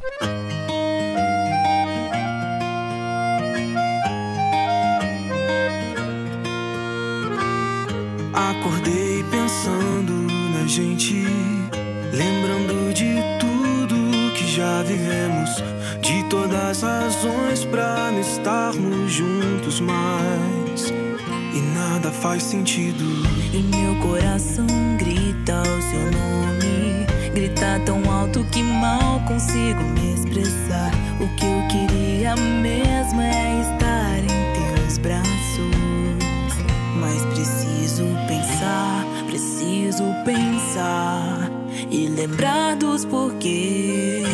Acordei 8.34 9.24
pensando 9.30 10.14
na 10.58 10.68
gente, 10.68 11.26
lembrando 12.12 12.94
de 12.94 13.16
tudo 13.40 14.34
que 14.34 14.48
já 14.48 14.82
vivemos, 14.82 15.50
de 16.02 16.24
todas 16.30 16.84
as 16.84 17.16
razões 17.16 17.66
pra 17.66 18.12
não 18.12 18.20
estarmos 18.20 19.12
juntos 19.12 19.80
mais. 19.80 20.92
E 21.54 21.62
nada 21.76 22.12
faz 22.12 22.44
sentido. 22.44 23.43
E 23.54 23.62
meu 23.62 23.96
coração 23.98 24.66
grita 24.98 25.62
o 25.62 25.82
seu 25.84 26.02
nome. 26.12 27.06
Grita 27.36 27.80
tão 27.86 28.02
alto 28.12 28.44
que 28.46 28.64
mal 28.64 29.20
consigo 29.28 29.84
me 29.84 30.16
expressar. 30.16 30.92
O 31.22 31.28
que 31.36 31.46
eu 31.46 31.68
queria 31.68 32.36
mesmo 32.36 33.22
é 33.22 33.62
estar 33.62 34.18
em 34.24 34.78
teus 34.80 34.98
braços. 34.98 35.30
Mas 37.00 37.24
preciso 37.26 38.06
pensar, 38.28 39.06
preciso 39.28 40.04
pensar 40.26 41.52
e 41.92 42.08
lembrar 42.08 42.76
dos 42.78 43.06
porquês. 43.06 44.26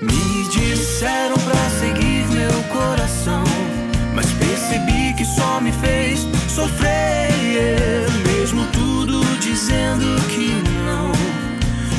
Me 0.00 0.48
disseram 0.52 1.34
pra 1.34 1.70
seguir 1.80 2.28
meu 2.28 2.62
coração, 2.72 3.42
mas 4.14 4.30
percebi 4.34 5.14
que 5.16 5.24
só 5.24 5.60
me 5.60 5.72
fez 5.72 5.97
sofrer. 6.58 8.04
Mesmo 8.26 8.66
tudo 8.72 9.20
dizendo 9.38 10.06
que 10.28 10.48
não, 10.74 11.12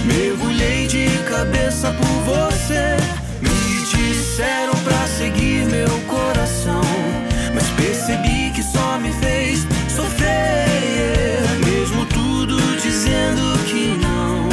mergulhei 0.06 0.86
de 0.86 1.08
cabeça 1.30 1.94
por 1.94 2.18
você. 2.30 2.98
Me 3.42 3.86
disseram 3.86 4.74
pra 4.84 5.08
seguir 5.08 5.66
meu 5.66 5.89
coração, 6.08 6.82
mas 7.54 7.68
percebi 7.82 8.51
que 8.54 8.62
só 8.62 8.98
me 9.00 9.13
fez 9.13 9.66
sofrer. 9.96 11.39
Mesmo 11.66 12.06
tudo 12.08 12.58
dizendo 12.82 13.44
que 13.66 13.98
não. 14.06 14.50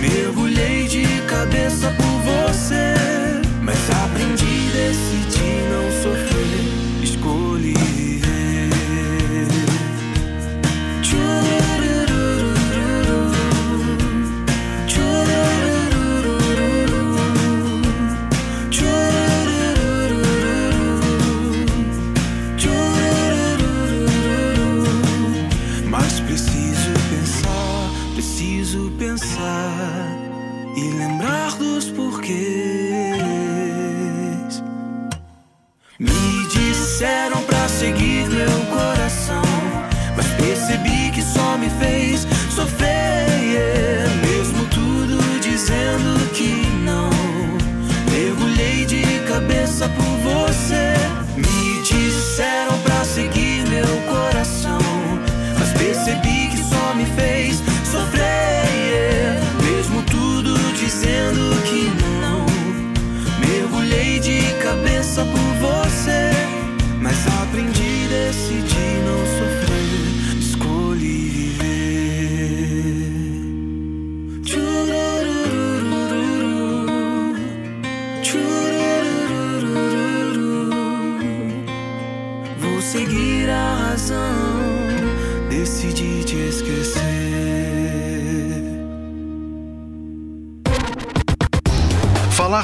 Mergulhei 0.00 0.86
de 0.88 1.04
cabeça 1.26 1.90
por 1.98 2.09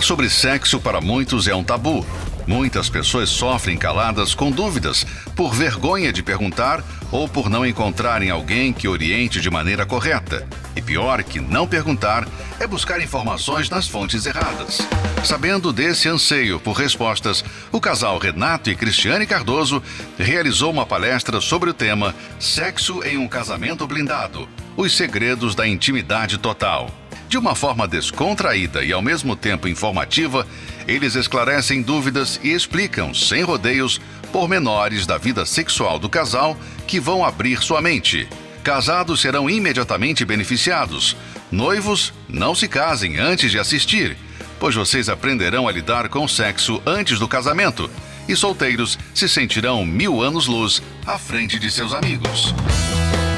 sobre 0.06 0.30
sexo 0.30 0.78
para 0.78 1.00
muitos 1.00 1.48
é 1.48 1.54
um 1.56 1.64
tabu. 1.64 2.06
Muitas 2.46 2.88
pessoas 2.88 3.28
sofrem 3.28 3.76
caladas 3.76 4.36
com 4.36 4.52
dúvidas, 4.52 5.04
por 5.34 5.52
vergonha 5.52 6.12
de 6.12 6.22
perguntar 6.22 6.80
ou 7.10 7.28
por 7.28 7.50
não 7.50 7.66
encontrarem 7.66 8.30
alguém 8.30 8.72
que 8.72 8.86
oriente 8.86 9.40
de 9.40 9.50
maneira 9.50 9.84
correta. 9.84 10.46
E 10.76 10.80
pior 10.80 11.24
que 11.24 11.40
não 11.40 11.66
perguntar 11.66 12.24
é 12.60 12.68
buscar 12.68 13.00
informações 13.00 13.68
nas 13.68 13.88
fontes 13.88 14.26
erradas. 14.26 14.78
Sabendo 15.24 15.72
desse 15.72 16.08
anseio 16.08 16.60
por 16.60 16.74
respostas, 16.74 17.44
o 17.72 17.80
casal 17.80 18.16
Renato 18.16 18.70
e 18.70 18.76
Cristiane 18.76 19.26
Cardoso 19.26 19.82
realizou 20.16 20.70
uma 20.70 20.86
palestra 20.86 21.40
sobre 21.40 21.68
o 21.68 21.74
tema 21.74 22.14
Sexo 22.38 23.02
em 23.02 23.18
um 23.18 23.26
casamento 23.26 23.84
blindado: 23.88 24.48
Os 24.76 24.96
segredos 24.96 25.56
da 25.56 25.66
intimidade 25.66 26.38
total. 26.38 26.94
De 27.28 27.36
uma 27.36 27.54
forma 27.54 27.88
descontraída 27.88 28.84
e 28.84 28.92
ao 28.92 29.02
mesmo 29.02 29.34
tempo 29.34 29.66
informativa, 29.66 30.46
eles 30.86 31.16
esclarecem 31.16 31.82
dúvidas 31.82 32.38
e 32.42 32.52
explicam, 32.52 33.12
sem 33.12 33.42
rodeios, 33.42 34.00
pormenores 34.32 35.06
da 35.06 35.18
vida 35.18 35.44
sexual 35.44 35.98
do 35.98 36.08
casal 36.08 36.56
que 36.86 37.00
vão 37.00 37.24
abrir 37.24 37.62
sua 37.62 37.80
mente. 37.80 38.28
Casados 38.62 39.20
serão 39.20 39.50
imediatamente 39.50 40.24
beneficiados. 40.24 41.16
Noivos, 41.50 42.12
não 42.28 42.54
se 42.54 42.68
casem 42.68 43.18
antes 43.18 43.50
de 43.50 43.58
assistir, 43.58 44.16
pois 44.58 44.74
vocês 44.74 45.08
aprenderão 45.08 45.66
a 45.66 45.72
lidar 45.72 46.08
com 46.08 46.24
o 46.24 46.28
sexo 46.28 46.80
antes 46.86 47.18
do 47.18 47.28
casamento. 47.28 47.90
E 48.28 48.34
solteiros 48.34 48.98
se 49.14 49.28
sentirão 49.28 49.84
mil 49.84 50.20
anos-luz 50.20 50.82
à 51.06 51.16
frente 51.16 51.58
de 51.58 51.70
seus 51.70 51.92
amigos. 51.92 52.52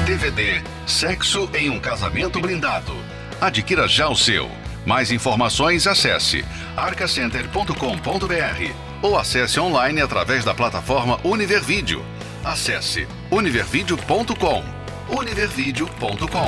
DVD 0.05 0.63
Sexo 0.87 1.47
em 1.53 1.69
um 1.69 1.79
Casamento 1.79 2.39
Blindado. 2.39 2.95
Adquira 3.39 3.87
já 3.87 4.09
o 4.09 4.15
seu. 4.15 4.49
Mais 4.85 5.11
informações 5.11 5.87
acesse 5.87 6.43
arcacenter.com.br 6.75 8.73
ou 9.01 9.17
acesse 9.17 9.59
online 9.59 10.01
através 10.01 10.43
da 10.43 10.53
plataforma 10.53 11.19
Univervídeo. 11.23 12.03
Acesse 12.43 13.07
univervideo.com. 13.31 14.63
univervideo.com. 15.09 16.47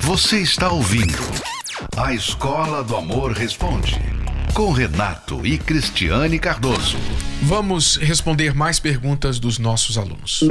Você 0.00 0.40
está 0.40 0.70
ouvindo 0.70 1.18
A 1.96 2.14
Escola 2.14 2.82
do 2.82 2.96
Amor 2.96 3.32
Responde 3.32 4.18
com 4.54 4.72
Renato 4.72 5.46
e 5.46 5.56
Cristiane 5.56 6.36
Cardoso. 6.38 6.96
Vamos 7.42 7.96
responder 7.96 8.54
mais 8.54 8.80
perguntas 8.80 9.38
dos 9.38 9.56
nossos 9.58 9.96
alunos. 9.96 10.42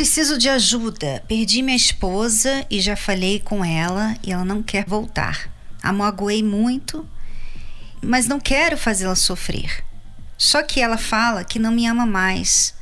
Preciso 0.00 0.38
de 0.38 0.48
ajuda. 0.48 1.22
Perdi 1.28 1.60
minha 1.60 1.76
esposa 1.76 2.64
e 2.70 2.80
já 2.80 2.96
falei 2.96 3.38
com 3.38 3.62
ela 3.62 4.16
e 4.22 4.32
ela 4.32 4.46
não 4.46 4.62
quer 4.62 4.86
voltar. 4.86 5.50
A 5.82 5.92
magoei 5.92 6.42
muito, 6.42 7.06
mas 8.00 8.26
não 8.26 8.40
quero 8.40 8.78
fazê-la 8.78 9.14
sofrer. 9.14 9.84
Só 10.38 10.62
que 10.62 10.80
ela 10.80 10.96
fala 10.96 11.44
que 11.44 11.58
não 11.58 11.70
me 11.70 11.86
ama 11.86 12.06
mais. 12.06 12.74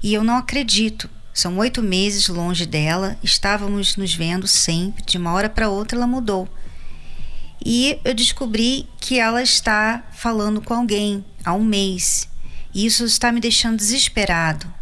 E 0.00 0.14
eu 0.14 0.22
não 0.22 0.36
acredito. 0.36 1.10
São 1.34 1.58
oito 1.58 1.82
meses 1.82 2.28
longe 2.28 2.64
dela, 2.64 3.18
estávamos 3.24 3.96
nos 3.96 4.14
vendo 4.14 4.46
sempre, 4.46 5.04
de 5.04 5.18
uma 5.18 5.32
hora 5.32 5.50
para 5.50 5.68
outra 5.68 5.98
ela 5.98 6.06
mudou. 6.06 6.48
E 7.60 7.98
eu 8.04 8.14
descobri 8.14 8.88
que 9.00 9.18
ela 9.18 9.42
está 9.42 10.04
falando 10.12 10.62
com 10.62 10.74
alguém 10.74 11.24
há 11.44 11.52
um 11.52 11.64
mês. 11.64 12.28
E 12.72 12.86
isso 12.86 13.04
está 13.04 13.32
me 13.32 13.40
deixando 13.40 13.78
desesperado. 13.78 14.75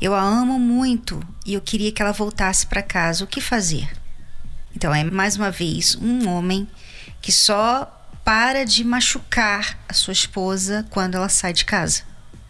Eu 0.00 0.14
a 0.14 0.20
amo 0.20 0.58
muito 0.58 1.22
e 1.44 1.54
eu 1.54 1.60
queria 1.60 1.92
que 1.92 2.00
ela 2.00 2.12
voltasse 2.12 2.66
para 2.66 2.82
casa. 2.82 3.22
O 3.22 3.26
que 3.26 3.40
fazer? 3.40 3.90
Então, 4.74 4.94
é 4.94 5.04
mais 5.04 5.36
uma 5.36 5.50
vez 5.50 5.94
um 5.96 6.28
homem 6.28 6.66
que 7.20 7.30
só 7.30 7.84
para 8.24 8.64
de 8.64 8.82
machucar 8.84 9.78
a 9.88 9.92
sua 9.92 10.12
esposa 10.12 10.86
quando 10.90 11.16
ela 11.16 11.28
sai 11.28 11.52
de 11.52 11.64
casa, 11.64 12.02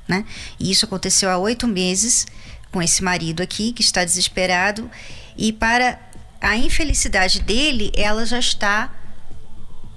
né? 0.06 0.24
E 0.58 0.70
isso 0.70 0.84
aconteceu 0.84 1.30
há 1.30 1.38
oito 1.38 1.66
meses 1.66 2.26
com 2.70 2.80
esse 2.82 3.02
marido 3.02 3.42
aqui 3.42 3.72
que 3.72 3.82
está 3.82 4.04
desesperado 4.04 4.90
e 5.36 5.52
para 5.52 5.98
a 6.40 6.56
infelicidade 6.56 7.40
dele, 7.40 7.92
ela 7.96 8.24
já 8.24 8.38
está 8.38 8.92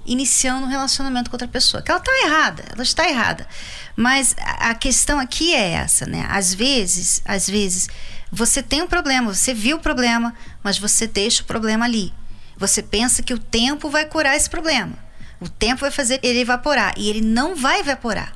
iniciando 0.04 0.66
um 0.66 0.68
relacionamento 0.68 1.30
com 1.30 1.34
outra 1.34 1.48
pessoa. 1.48 1.82
Que 1.82 1.90
ela 1.90 2.00
está 2.00 2.12
errada, 2.26 2.64
ela 2.70 2.82
está 2.82 3.08
errada. 3.08 3.46
Mas 3.96 4.34
a 4.38 4.74
questão 4.74 5.20
aqui 5.20 5.54
é 5.54 5.70
essa, 5.70 6.06
né? 6.06 6.26
Às 6.28 6.52
vezes, 6.52 7.22
às 7.24 7.48
vezes, 7.48 7.88
você 8.30 8.62
tem 8.62 8.82
um 8.82 8.88
problema, 8.88 9.32
você 9.32 9.54
viu 9.54 9.76
o 9.76 9.80
problema, 9.80 10.34
mas 10.62 10.78
você 10.78 11.06
deixa 11.06 11.42
o 11.42 11.46
problema 11.46 11.84
ali. 11.84 12.12
Você 12.56 12.82
pensa 12.82 13.22
que 13.22 13.34
o 13.34 13.38
tempo 13.38 13.88
vai 13.88 14.04
curar 14.06 14.36
esse 14.36 14.50
problema. 14.50 14.98
O 15.40 15.48
tempo 15.48 15.82
vai 15.82 15.90
fazer 15.90 16.20
ele 16.22 16.40
evaporar 16.40 16.94
e 16.96 17.08
ele 17.08 17.20
não 17.20 17.54
vai 17.54 17.80
evaporar. 17.80 18.34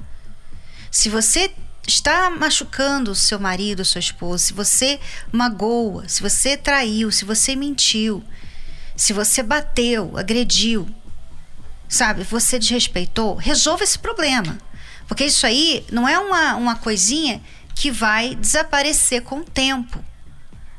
Se 0.91 1.09
você 1.09 1.51
está 1.87 2.31
machucando 2.31 3.11
o 3.11 3.15
seu 3.15 3.39
marido, 3.39 3.85
sua 3.85 3.99
esposa, 3.99 4.45
se 4.45 4.53
você 4.53 5.01
magoa, 5.33 6.09
se 6.09 6.23
você 6.23 6.57
traiu, 6.57 7.11
se 7.11 7.25
você 7.25 7.57
mentiu, 7.57 8.23
se 8.95 9.13
você 9.13 9.43
bateu, 9.43 10.17
agrediu, 10.17 10.89
sabe, 11.89 12.25
você 12.25 12.59
desrespeitou, 12.59 13.37
resolva 13.37 13.85
esse 13.85 13.99
problema. 13.99 14.59
Porque 15.09 15.25
isso 15.25 15.47
aí 15.47 15.85
não 15.91 16.07
é 16.07 16.19
uma, 16.19 16.55
uma 16.55 16.77
coisinha 16.77 17.43
que 17.75 17.91
vai 17.91 18.35
desaparecer 18.35 19.23
com 19.23 19.41
o 19.41 19.45
tempo. 19.45 20.05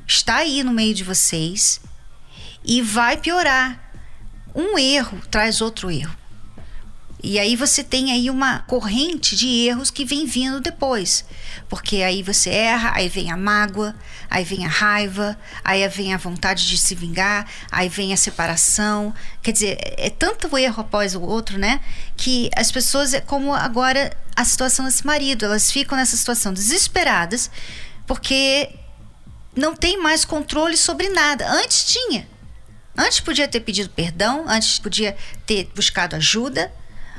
Está 0.07 0.37
aí 0.37 0.63
no 0.63 0.71
meio 0.71 0.93
de 0.93 1.03
vocês 1.03 1.81
e 2.63 2.81
vai 2.81 3.17
piorar. 3.17 3.91
Um 4.53 4.77
erro 4.77 5.19
traz 5.29 5.61
outro 5.61 5.89
erro. 5.89 6.15
E 7.21 7.37
aí 7.37 7.55
você 7.55 7.83
tem 7.83 8.11
aí 8.11 8.29
uma 8.29 8.59
corrente 8.59 9.35
de 9.35 9.65
erros 9.67 9.91
que 9.91 10.05
vem 10.05 10.25
vindo 10.25 10.61
depois. 10.61 11.25
Porque 11.67 11.97
aí 11.97 12.23
você 12.23 12.49
erra, 12.49 12.93
aí 12.95 13.09
vem 13.09 13.29
a 13.29 13.35
mágoa, 13.35 13.93
aí 14.29 14.43
vem 14.45 14.65
a 14.65 14.69
raiva, 14.69 15.37
aí 15.63 15.85
vem 15.89 16.13
a 16.13 16.17
vontade 16.17 16.67
de 16.67 16.77
se 16.77 16.95
vingar, 16.95 17.45
aí 17.69 17.89
vem 17.89 18.13
a 18.13 18.17
separação. 18.17 19.13
Quer 19.41 19.51
dizer, 19.51 19.77
é 19.97 20.09
tanto 20.09 20.57
erro 20.57 20.81
após 20.81 21.13
o 21.13 21.21
outro, 21.21 21.57
né? 21.57 21.81
Que 22.15 22.49
as 22.55 22.71
pessoas, 22.71 23.13
é 23.13 23.19
como 23.19 23.53
agora 23.53 24.15
a 24.35 24.45
situação 24.45 24.85
desse 24.85 25.05
marido, 25.05 25.43
elas 25.43 25.69
ficam 25.69 25.97
nessa 25.97 26.15
situação 26.15 26.53
desesperadas 26.53 27.51
porque 28.07 28.69
não 29.55 29.75
tem 29.75 30.01
mais 30.01 30.23
controle 30.23 30.77
sobre 30.77 31.09
nada. 31.09 31.47
Antes 31.51 31.83
tinha. 31.83 32.27
Antes 32.97 33.19
podia 33.19 33.47
ter 33.47 33.59
pedido 33.59 33.89
perdão, 33.89 34.45
antes 34.47 34.79
podia 34.79 35.15
ter 35.45 35.69
buscado 35.75 36.15
ajuda, 36.15 36.71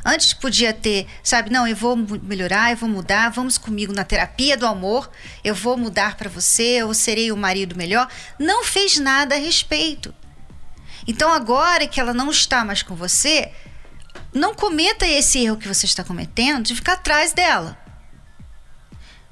Antes 0.04 0.32
podia 0.32 0.72
ter, 0.72 1.06
sabe, 1.22 1.50
não, 1.50 1.66
eu 1.66 1.76
vou 1.76 1.96
melhorar, 1.96 2.70
eu 2.70 2.76
vou 2.76 2.88
mudar, 2.88 3.30
vamos 3.30 3.58
comigo 3.58 3.92
na 3.92 4.04
terapia 4.04 4.56
do 4.56 4.66
amor, 4.66 5.10
eu 5.44 5.54
vou 5.54 5.76
mudar 5.76 6.16
para 6.16 6.30
você, 6.30 6.80
eu 6.80 6.92
serei 6.94 7.30
o 7.30 7.36
marido 7.36 7.76
melhor. 7.76 8.08
Não 8.38 8.64
fez 8.64 8.98
nada 8.98 9.34
a 9.34 9.38
respeito. 9.38 10.14
Então 11.06 11.32
agora 11.32 11.86
que 11.86 12.00
ela 12.00 12.14
não 12.14 12.30
está 12.30 12.64
mais 12.64 12.82
com 12.82 12.94
você, 12.94 13.52
não 14.32 14.54
cometa 14.54 15.06
esse 15.06 15.44
erro 15.44 15.56
que 15.56 15.68
você 15.68 15.86
está 15.86 16.02
cometendo 16.02 16.64
de 16.64 16.74
ficar 16.74 16.94
atrás 16.94 17.32
dela. 17.32 17.76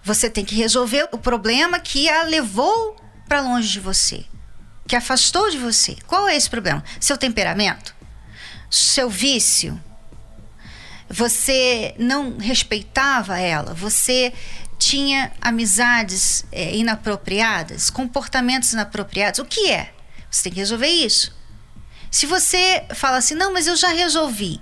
Você 0.03 0.29
tem 0.29 0.45
que 0.45 0.55
resolver 0.55 1.09
o 1.13 1.19
problema 1.19 1.79
que 1.79 2.09
a 2.09 2.23
levou 2.25 2.97
para 3.29 3.41
longe 3.41 3.69
de 3.69 3.81
você, 3.81 4.25
que 4.87 4.97
afastou 4.97 5.51
de 5.51 5.59
você. 5.59 5.97
Qual 6.07 6.29
é 6.29 6.37
esse 6.37 6.49
problema? 6.49 6.83
Seu 6.99 7.17
temperamento? 7.17 7.95
Seu 8.71 9.09
vício? 9.09 9.81
Você 11.09 11.95
não 11.99 12.37
respeitava 12.39 13.39
ela, 13.39 13.75
você 13.75 14.33
tinha 14.79 15.33
amizades 15.41 16.45
é, 16.53 16.75
inapropriadas, 16.77 17.91
comportamentos 17.91 18.73
inapropriados. 18.73 19.41
O 19.41 19.45
que 19.45 19.71
é? 19.71 19.93
Você 20.31 20.45
tem 20.45 20.53
que 20.53 20.59
resolver 20.59 20.89
isso. 20.89 21.37
Se 22.11 22.27
você 22.27 22.85
fala 22.95 23.19
assim, 23.19 23.35
não, 23.35 23.53
mas 23.53 23.67
eu 23.67 23.77
já 23.77 23.89
resolvi. 23.89 24.61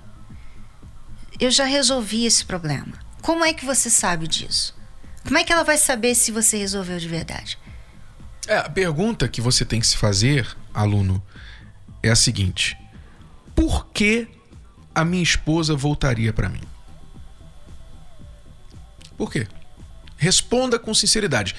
Eu 1.39 1.51
já 1.51 1.65
resolvi 1.65 2.25
esse 2.25 2.45
problema. 2.45 2.99
Como 3.21 3.45
é 3.45 3.53
que 3.53 3.65
você 3.65 3.91
sabe 3.91 4.27
disso? 4.27 4.75
Como 5.25 5.37
é 5.37 5.45
que 5.45 5.53
ela 5.53 5.65
vai 5.65 5.77
saber 5.77 6.15
se 6.15 6.31
você 6.31 6.57
resolveu 6.57 6.99
de 6.99 7.09
verdade? 7.09 7.59
É, 8.47 8.59
a 8.59 8.71
pergunta 8.71 9.29
que 9.29 9.41
você 9.41 9.65
tem 9.65 9.81
que 9.81 9.87
se 9.87 9.97
fazer, 9.97 10.57
aluno, 10.73 11.23
é 12.03 12.11
a 12.11 12.17
seguinte: 12.17 12.77
por 13.55 13.89
que 13.89 14.29
a 14.97 15.05
minha 15.05 15.23
esposa 15.23 15.77
voltaria 15.77 16.33
para 16.33 16.49
mim? 16.49 16.63
Por 19.15 19.31
quê? 19.31 19.47
Responda 20.17 20.79
com 20.79 20.95
sinceridade. 20.95 21.55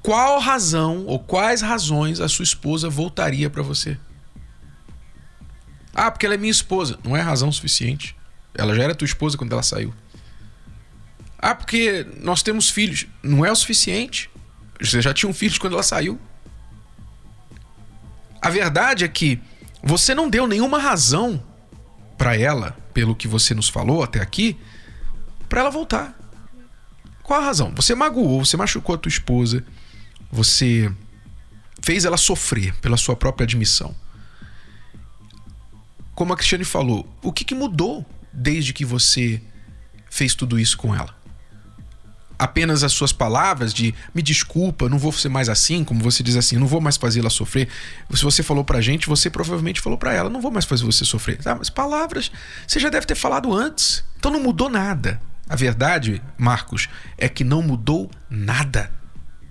Qual 0.00 0.38
razão 0.38 1.04
ou 1.04 1.18
quais 1.18 1.62
razões 1.62 2.20
a 2.20 2.28
sua 2.28 2.44
esposa 2.44 2.88
voltaria 2.88 3.50
para 3.50 3.60
você? 3.60 3.98
Ah, 5.92 6.12
porque 6.12 6.24
ela 6.24 6.36
é 6.36 6.38
minha 6.38 6.52
esposa. 6.52 6.96
Não 7.02 7.16
é 7.16 7.20
razão 7.20 7.50
suficiente. 7.50 8.14
Ela 8.54 8.72
já 8.76 8.84
era 8.84 8.94
tua 8.94 9.04
esposa 9.04 9.36
quando 9.36 9.50
ela 9.50 9.64
saiu. 9.64 9.92
Ah, 11.40 11.56
porque 11.56 12.06
nós 12.20 12.40
temos 12.40 12.70
filhos. 12.70 13.04
Não 13.20 13.44
é 13.44 13.50
o 13.50 13.56
suficiente. 13.56 14.30
Você 14.80 15.02
já 15.02 15.12
tinha 15.12 15.28
um 15.28 15.34
filho 15.34 15.58
quando 15.58 15.72
ela 15.72 15.82
saiu. 15.82 16.20
A 18.40 18.48
verdade 18.48 19.04
é 19.04 19.08
que 19.08 19.40
Você 19.82 20.14
não 20.14 20.28
deu 20.28 20.46
nenhuma 20.46 20.78
razão 20.78 21.42
para 22.20 22.36
ela, 22.36 22.76
pelo 22.92 23.16
que 23.16 23.26
você 23.26 23.54
nos 23.54 23.70
falou 23.70 24.02
até 24.02 24.20
aqui, 24.20 24.58
para 25.48 25.62
ela 25.62 25.70
voltar. 25.70 26.14
Qual 27.22 27.40
a 27.40 27.42
razão? 27.42 27.72
Você 27.74 27.94
magoou, 27.94 28.44
você 28.44 28.58
machucou 28.58 28.94
a 28.94 28.98
tua 28.98 29.08
esposa, 29.08 29.64
você 30.30 30.92
fez 31.82 32.04
ela 32.04 32.18
sofrer 32.18 32.74
pela 32.80 32.98
sua 32.98 33.16
própria 33.16 33.44
admissão. 33.44 33.96
Como 36.14 36.34
a 36.34 36.36
Cristiane 36.36 36.62
falou, 36.62 37.08
o 37.22 37.32
que, 37.32 37.42
que 37.42 37.54
mudou 37.54 38.04
desde 38.30 38.74
que 38.74 38.84
você 38.84 39.40
fez 40.10 40.34
tudo 40.34 40.60
isso 40.60 40.76
com 40.76 40.94
ela? 40.94 41.18
Apenas 42.40 42.82
as 42.82 42.92
suas 42.92 43.12
palavras 43.12 43.74
de 43.74 43.94
me 44.14 44.22
desculpa, 44.22 44.88
não 44.88 44.98
vou 44.98 45.12
ser 45.12 45.28
mais 45.28 45.50
assim, 45.50 45.84
como 45.84 46.02
você 46.02 46.22
diz 46.22 46.36
assim, 46.36 46.56
não 46.56 46.66
vou 46.66 46.80
mais 46.80 46.96
fazê-la 46.96 47.28
sofrer. 47.28 47.68
Se 48.14 48.24
você 48.24 48.42
falou 48.42 48.64
pra 48.64 48.80
gente, 48.80 49.06
você 49.06 49.28
provavelmente 49.28 49.78
falou 49.78 49.98
para 49.98 50.14
ela, 50.14 50.30
não 50.30 50.40
vou 50.40 50.50
mais 50.50 50.64
fazer 50.64 50.86
você 50.86 51.04
sofrer. 51.04 51.36
Tá, 51.36 51.54
mas 51.54 51.68
palavras 51.68 52.32
você 52.66 52.80
já 52.80 52.88
deve 52.88 53.04
ter 53.04 53.14
falado 53.14 53.52
antes. 53.52 54.02
Então 54.16 54.32
não 54.32 54.40
mudou 54.40 54.70
nada. 54.70 55.20
A 55.46 55.54
verdade, 55.54 56.22
Marcos, 56.38 56.88
é 57.18 57.28
que 57.28 57.44
não 57.44 57.60
mudou 57.60 58.10
nada 58.30 58.90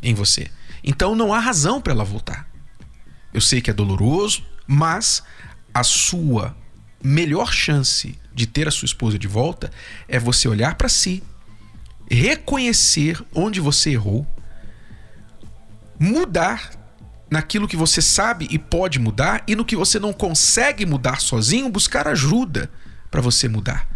em 0.02 0.16
você. 0.16 0.48
Então 0.84 1.14
não 1.14 1.32
há 1.32 1.38
razão 1.38 1.80
para 1.80 1.94
ela 1.94 2.04
voltar. 2.04 2.50
Eu 3.32 3.40
sei 3.40 3.62
que 3.62 3.70
é 3.70 3.74
doloroso, 3.74 4.44
mas 4.66 5.22
a 5.72 5.84
sua 5.84 6.58
melhor 7.04 7.54
chance 7.54 8.18
de 8.34 8.48
ter 8.48 8.68
a 8.68 8.72
sua 8.72 8.88
esposa 8.88 9.20
de 9.20 9.28
volta 9.28 9.70
é 10.08 10.18
você 10.18 10.48
olhar 10.48 10.74
para 10.74 10.90
si 10.90 11.22
reconhecer 12.10 13.22
onde 13.34 13.60
você 13.60 13.92
errou, 13.92 14.26
mudar 16.00 16.72
naquilo 17.30 17.68
que 17.68 17.76
você 17.76 18.02
sabe 18.02 18.48
e 18.50 18.58
pode 18.58 18.98
mudar 18.98 19.44
e 19.48 19.56
no 19.56 19.66
que 19.66 19.76
você 19.76 20.00
não 20.00 20.12
consegue 20.12 20.86
mudar 20.86 21.22
sozinho, 21.22 21.70
buscar 21.70 22.08
ajuda 22.08 22.72
para 23.12 23.22
você 23.22 23.48
mudar. 23.48 23.88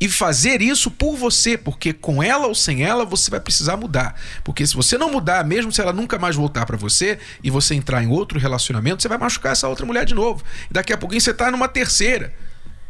E 0.00 0.08
fazer 0.08 0.62
isso 0.62 0.92
por 0.92 1.16
você, 1.16 1.58
porque 1.58 1.92
com 1.92 2.22
ela 2.22 2.46
ou 2.46 2.54
sem 2.54 2.84
ela 2.84 3.04
você 3.04 3.30
vai 3.30 3.40
precisar 3.40 3.76
mudar. 3.76 4.14
Porque 4.44 4.64
se 4.64 4.76
você 4.76 4.96
não 4.96 5.10
mudar, 5.10 5.44
mesmo 5.44 5.72
se 5.72 5.80
ela 5.80 5.92
nunca 5.92 6.16
mais 6.18 6.36
voltar 6.36 6.64
para 6.64 6.76
você 6.76 7.18
e 7.42 7.50
você 7.50 7.74
entrar 7.74 8.02
em 8.02 8.06
outro 8.06 8.38
relacionamento, 8.38 9.02
você 9.02 9.08
vai 9.08 9.18
machucar 9.18 9.52
essa 9.52 9.66
outra 9.66 9.84
mulher 9.84 10.04
de 10.04 10.14
novo. 10.14 10.44
E 10.70 10.72
daqui 10.72 10.92
a 10.92 10.96
pouquinho 10.96 11.20
você 11.20 11.32
está 11.32 11.50
numa 11.50 11.66
terceira. 11.66 12.32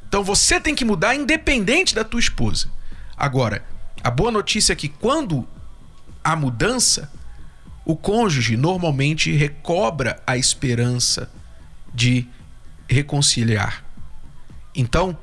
Então 0.06 0.22
você 0.22 0.60
tem 0.60 0.74
que 0.74 0.84
mudar 0.84 1.14
independente 1.14 1.94
da 1.94 2.04
tua 2.04 2.20
esposa. 2.20 2.68
Agora, 3.16 3.64
a 4.02 4.10
boa 4.10 4.30
notícia 4.30 4.72
é 4.72 4.76
que 4.76 4.88
quando 4.88 5.46
há 6.22 6.36
mudança, 6.36 7.10
o 7.84 7.96
cônjuge 7.96 8.56
normalmente 8.56 9.32
recobra 9.32 10.22
a 10.26 10.36
esperança 10.36 11.30
de 11.94 12.26
reconciliar. 12.88 13.84
Então, 14.74 15.18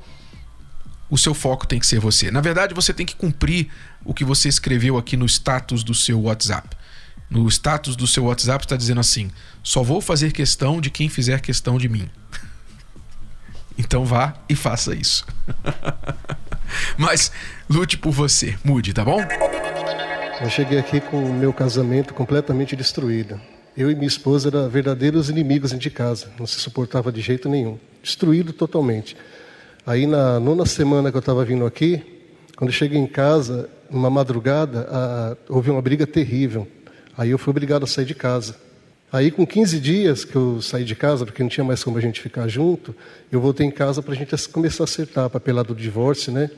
o 1.08 1.16
seu 1.16 1.34
foco 1.34 1.66
tem 1.66 1.78
que 1.78 1.86
ser 1.86 2.00
você. 2.00 2.30
Na 2.30 2.40
verdade, 2.40 2.74
você 2.74 2.92
tem 2.92 3.06
que 3.06 3.14
cumprir 3.14 3.68
o 4.04 4.12
que 4.12 4.24
você 4.24 4.48
escreveu 4.48 4.96
aqui 4.96 5.16
no 5.16 5.26
status 5.26 5.82
do 5.82 5.94
seu 5.94 6.20
WhatsApp. 6.22 6.76
No 7.30 7.48
status 7.48 7.96
do 7.96 8.06
seu 8.06 8.24
WhatsApp 8.24 8.64
está 8.64 8.76
dizendo 8.76 9.00
assim: 9.00 9.30
só 9.62 9.82
vou 9.82 10.00
fazer 10.00 10.32
questão 10.32 10.80
de 10.80 10.90
quem 10.90 11.08
fizer 11.08 11.40
questão 11.40 11.78
de 11.78 11.88
mim. 11.88 12.08
Então 13.78 14.04
vá 14.04 14.34
e 14.48 14.56
faça 14.56 14.94
isso. 14.94 15.26
Mas 16.96 17.30
lute 17.68 17.96
por 17.96 18.10
você, 18.12 18.56
mude, 18.64 18.92
tá 18.92 19.04
bom? 19.04 19.20
Eu 20.40 20.50
cheguei 20.50 20.78
aqui 20.78 21.00
com 21.00 21.24
o 21.24 21.32
meu 21.32 21.52
casamento 21.52 22.12
completamente 22.12 22.76
destruído. 22.76 23.40
Eu 23.76 23.90
e 23.90 23.94
minha 23.94 24.06
esposa 24.06 24.48
eram 24.48 24.68
verdadeiros 24.68 25.28
inimigos 25.28 25.76
de 25.78 25.90
casa, 25.90 26.30
não 26.38 26.46
se 26.46 26.58
suportava 26.58 27.12
de 27.12 27.20
jeito 27.20 27.48
nenhum, 27.48 27.78
destruído 28.02 28.52
totalmente. 28.52 29.16
Aí 29.86 30.06
na 30.06 30.40
nona 30.40 30.66
semana 30.66 31.10
que 31.10 31.16
eu 31.16 31.20
estava 31.20 31.44
vindo 31.44 31.64
aqui, 31.66 32.02
quando 32.56 32.70
eu 32.70 32.74
cheguei 32.74 32.98
em 32.98 33.06
casa, 33.06 33.68
numa 33.90 34.10
madrugada, 34.10 34.88
a, 34.90 35.36
houve 35.48 35.70
uma 35.70 35.82
briga 35.82 36.06
terrível. 36.06 36.66
Aí 37.16 37.30
eu 37.30 37.38
fui 37.38 37.50
obrigado 37.50 37.84
a 37.84 37.86
sair 37.86 38.04
de 38.04 38.14
casa. 38.14 38.56
Aí, 39.12 39.30
com 39.30 39.46
15 39.46 39.78
dias 39.78 40.24
que 40.24 40.34
eu 40.34 40.60
saí 40.60 40.84
de 40.84 40.96
casa, 40.96 41.24
porque 41.24 41.42
não 41.42 41.48
tinha 41.48 41.64
mais 41.64 41.82
como 41.84 41.96
a 41.96 42.00
gente 42.00 42.20
ficar 42.20 42.48
junto, 42.48 42.94
eu 43.30 43.40
voltei 43.40 43.66
em 43.66 43.70
casa 43.70 44.02
para 44.02 44.12
a 44.12 44.16
gente 44.16 44.36
começar 44.48 44.82
a 44.82 44.84
acertar 44.84 45.24
a 45.26 45.30
papelada 45.30 45.68
do 45.68 45.80
divórcio, 45.80 46.32
né? 46.32 46.50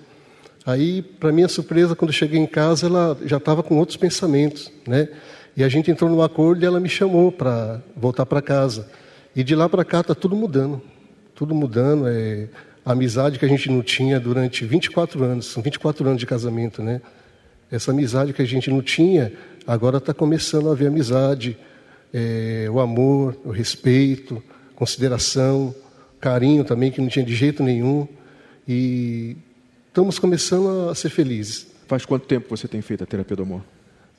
Aí, 0.65 1.03
para 1.03 1.31
minha 1.31 1.49
surpresa, 1.49 1.95
quando 1.95 2.11
eu 2.11 2.15
cheguei 2.15 2.39
em 2.39 2.47
casa, 2.47 2.87
ela 2.87 3.19
já 3.25 3.37
estava 3.37 3.63
com 3.63 3.77
outros 3.79 3.97
pensamentos, 3.97 4.73
né? 4.87 5.09
E 5.57 5.63
a 5.65 5.69
gente 5.69 5.91
entrou 5.91 6.11
no 6.11 6.23
acordo 6.23 6.63
e 6.63 6.67
ela 6.67 6.81
me 6.81 6.89
chamou 6.89 7.31
para 7.31 7.83
voltar 7.97 8.25
para 8.25 8.41
casa. 8.41 8.89
E 9.35 9.45
de 9.45 9.55
lá 9.55 9.69
para 9.69 9.85
cá 9.85 10.01
está 10.01 10.15
tudo 10.15 10.35
mudando, 10.35 10.81
tudo 11.35 11.55
mudando. 11.55 12.07
É 12.09 12.49
a 12.85 12.93
amizade 12.93 13.39
que 13.39 13.45
a 13.45 13.49
gente 13.49 13.71
não 13.71 13.83
tinha 13.83 14.19
durante 14.19 14.65
24 14.65 15.23
anos, 15.23 15.47
são 15.47 15.63
24 15.63 16.07
anos 16.07 16.19
de 16.19 16.27
casamento, 16.27 16.83
né? 16.83 17.03
Essa 17.71 17.91
amizade 17.91 18.33
que 18.33 18.41
a 18.41 18.47
gente 18.47 18.71
não 18.71 18.81
tinha, 18.81 19.33
agora 19.67 19.99
está 19.99 20.15
começando 20.15 20.71
a 20.71 20.73
haver 20.73 20.89
amizade 20.89 21.59
é, 22.13 22.69
o 22.71 22.81
amor, 22.81 23.37
o 23.45 23.51
respeito, 23.51 24.43
consideração, 24.75 25.75
carinho 26.21 26.65
também, 26.65 26.91
que 26.91 27.01
não 27.01 27.09
tinha 27.09 27.25
de 27.25 27.35
jeito 27.35 27.63
nenhum. 27.63 28.07
E 28.67 29.37
estamos 29.89 30.19
começando 30.19 30.91
a 30.91 30.95
ser 30.95 31.11
felizes. 31.11 31.67
Faz 31.87 32.05
quanto 32.05 32.27
tempo 32.27 32.49
você 32.49 32.69
tem 32.69 32.83
feito 32.83 33.05
a 33.05 33.07
terapia 33.07 33.37
do 33.37 33.43
amor? 33.43 33.63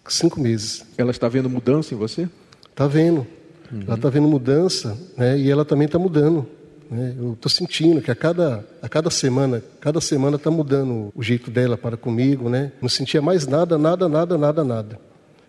Cinco 0.07 0.39
meses. 0.39 0.85
Ela 0.97 1.11
está 1.11 1.27
vendo 1.27 1.49
mudança 1.49 1.93
em 1.93 1.97
você? 1.97 2.27
Está 2.69 2.87
vendo. 2.87 3.27
Uhum. 3.71 3.83
Ela 3.85 3.95
está 3.95 4.09
vendo 4.09 4.27
mudança, 4.27 4.97
né? 5.15 5.37
E 5.37 5.51
ela 5.51 5.63
também 5.63 5.85
está 5.85 5.99
mudando. 5.99 6.47
Né? 6.89 7.13
Eu 7.17 7.33
estou 7.33 7.49
sentindo 7.49 8.01
que 8.01 8.09
a 8.09 8.15
cada, 8.15 8.65
a 8.81 8.89
cada 8.89 9.11
semana, 9.11 9.63
cada 9.79 10.01
semana 10.01 10.37
está 10.37 10.49
mudando 10.49 11.11
o 11.15 11.21
jeito 11.21 11.51
dela 11.51 11.77
para 11.77 11.95
comigo, 11.95 12.49
né? 12.49 12.71
Não 12.81 12.89
sentia 12.89 13.21
mais 13.21 13.45
nada, 13.45 13.77
nada, 13.77 14.09
nada, 14.09 14.37
nada, 14.37 14.63
nada. 14.63 14.99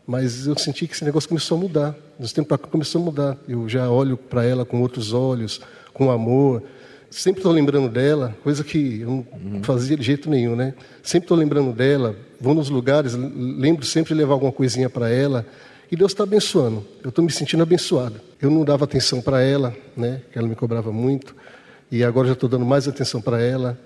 Mas 0.07 0.47
eu 0.47 0.59
senti 0.59 0.87
que 0.87 0.95
esse 0.95 1.05
negócio 1.05 1.29
começou 1.29 1.57
a 1.57 1.61
mudar. 1.61 1.97
Para 2.47 2.59
cá 2.59 2.67
começou 2.67 3.01
a 3.01 3.05
mudar. 3.05 3.39
Eu 3.49 3.69
já 3.69 3.89
olho 3.91 4.17
para 4.17 4.45
ela 4.45 4.65
com 4.65 4.81
outros 4.83 5.13
olhos, 5.13 5.61
com 5.93 6.11
amor. 6.11 6.63
Sempre 7.11 7.41
estou 7.41 7.53
lembrando 7.53 7.89
dela, 7.89 8.37
coisa 8.43 8.63
que 8.63 9.01
eu 9.01 9.27
não 9.43 9.63
fazia 9.63 9.97
de 9.97 10.03
jeito 10.03 10.31
nenhum, 10.31 10.55
né? 10.55 10.75
Sempre 11.03 11.25
estou 11.25 11.37
lembrando 11.37 11.73
dela, 11.73 12.15
vou 12.41 12.55
nos 12.55 12.71
lugares, 12.71 13.15
lembro 13.15 13.85
sempre 13.85 14.15
de 14.15 14.21
levar 14.21 14.35
alguma 14.35 14.53
coisinha 14.53 14.89
para 14.89 15.11
ela. 15.11 15.45
E 15.91 15.97
Deus 15.97 16.13
está 16.13 16.23
abençoando. 16.23 16.87
Eu 17.03 17.09
estou 17.09 17.25
me 17.25 17.33
sentindo 17.33 17.63
abençoado. 17.63 18.21
Eu 18.41 18.49
não 18.49 18.65
dava 18.65 18.85
atenção 18.85 19.21
para 19.21 19.43
ela, 19.43 19.75
né? 19.97 20.23
Que 20.33 20.39
ela 20.39 20.47
me 20.47 20.55
cobrava 20.55 20.93
muito. 20.93 21.35
E 21.91 22.05
agora 22.05 22.29
já 22.29 22.35
estou 22.35 22.49
dando 22.49 22.65
mais 22.65 22.87
atenção 22.87 23.21
para 23.21 23.43
ela. 23.43 23.77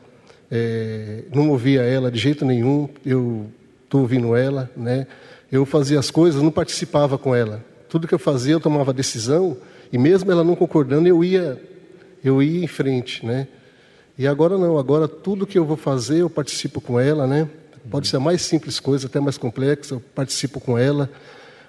É, 0.51 1.23
não 1.35 1.49
ouvia 1.49 1.81
ela 1.81 2.11
de 2.11 2.19
jeito 2.19 2.45
nenhum. 2.45 2.91
Eu 3.07 3.47
estou 3.85 4.03
ouvindo 4.03 4.37
ela, 4.37 4.71
né? 4.77 5.07
eu 5.51 5.65
fazia 5.65 5.99
as 5.99 6.11
coisas, 6.11 6.43
não 6.43 6.51
participava 6.51 7.17
com 7.17 7.35
ela. 7.35 7.65
Tudo 7.95 8.09
que 8.09 8.15
eu 8.15 8.19
fazia, 8.19 8.55
eu 8.55 8.59
tomava 8.59 8.93
decisão, 8.93 9.57
e 9.93 9.97
mesmo 9.97 10.33
ela 10.33 10.43
não 10.43 10.57
concordando, 10.57 11.07
eu 11.07 11.23
ia, 11.23 11.63
eu 12.25 12.43
ia 12.43 12.65
em 12.65 12.67
frente, 12.67 13.25
né? 13.25 13.47
E 14.19 14.27
agora 14.27 14.59
não, 14.59 14.77
agora 14.77 15.07
tudo 15.07 15.47
que 15.47 15.57
eu 15.57 15.65
vou 15.65 15.77
fazer, 15.77 16.23
eu 16.23 16.29
participo 16.29 16.81
com 16.81 16.99
ela, 16.99 17.25
né? 17.25 17.49
Pode 17.89 18.09
ser 18.09 18.17
a 18.17 18.21
mais 18.21 18.43
simples 18.43 18.81
coisa, 18.81 19.07
até 19.07 19.21
mais 19.21 19.39
complexa, 19.39 19.95
eu 19.95 20.03
participo 20.13 20.59
com 20.59 20.77
ela. 20.77 21.09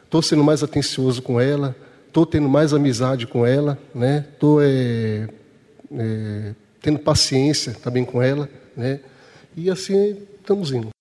Estou 0.04 0.20
sendo 0.20 0.44
mais 0.44 0.64
atencioso 0.64 1.22
com 1.22 1.40
ela, 1.40 1.76
estou 2.08 2.26
tendo 2.26 2.50
mais 2.50 2.74
amizade 2.74 3.28
com 3.28 3.46
ela, 3.46 3.78
né? 3.94 4.26
Estou 4.34 4.64
é, 4.64 5.30
é, 5.92 6.56
tendo 6.82 6.98
paciência 6.98 7.74
também 7.84 8.04
com 8.04 8.20
ela, 8.20 8.50
né? 8.76 9.00
E 9.56 9.70
assim 9.70 10.18
estamos 10.42 10.72
indo. 10.72 10.95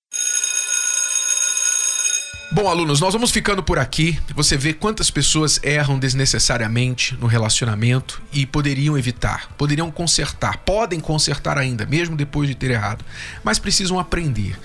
Bom, 2.54 2.68
alunos, 2.68 3.00
nós 3.00 3.12
vamos 3.12 3.32
ficando 3.32 3.64
por 3.64 3.80
aqui. 3.80 4.16
Você 4.32 4.56
vê 4.56 4.72
quantas 4.72 5.10
pessoas 5.10 5.58
erram 5.64 5.98
desnecessariamente 5.98 7.16
no 7.16 7.26
relacionamento 7.26 8.22
e 8.32 8.46
poderiam 8.46 8.96
evitar, 8.96 9.52
poderiam 9.58 9.90
consertar, 9.90 10.58
podem 10.58 11.00
consertar 11.00 11.58
ainda, 11.58 11.84
mesmo 11.84 12.14
depois 12.14 12.48
de 12.48 12.54
ter 12.54 12.70
errado, 12.70 13.04
mas 13.42 13.58
precisam 13.58 13.98
aprender. 13.98 14.56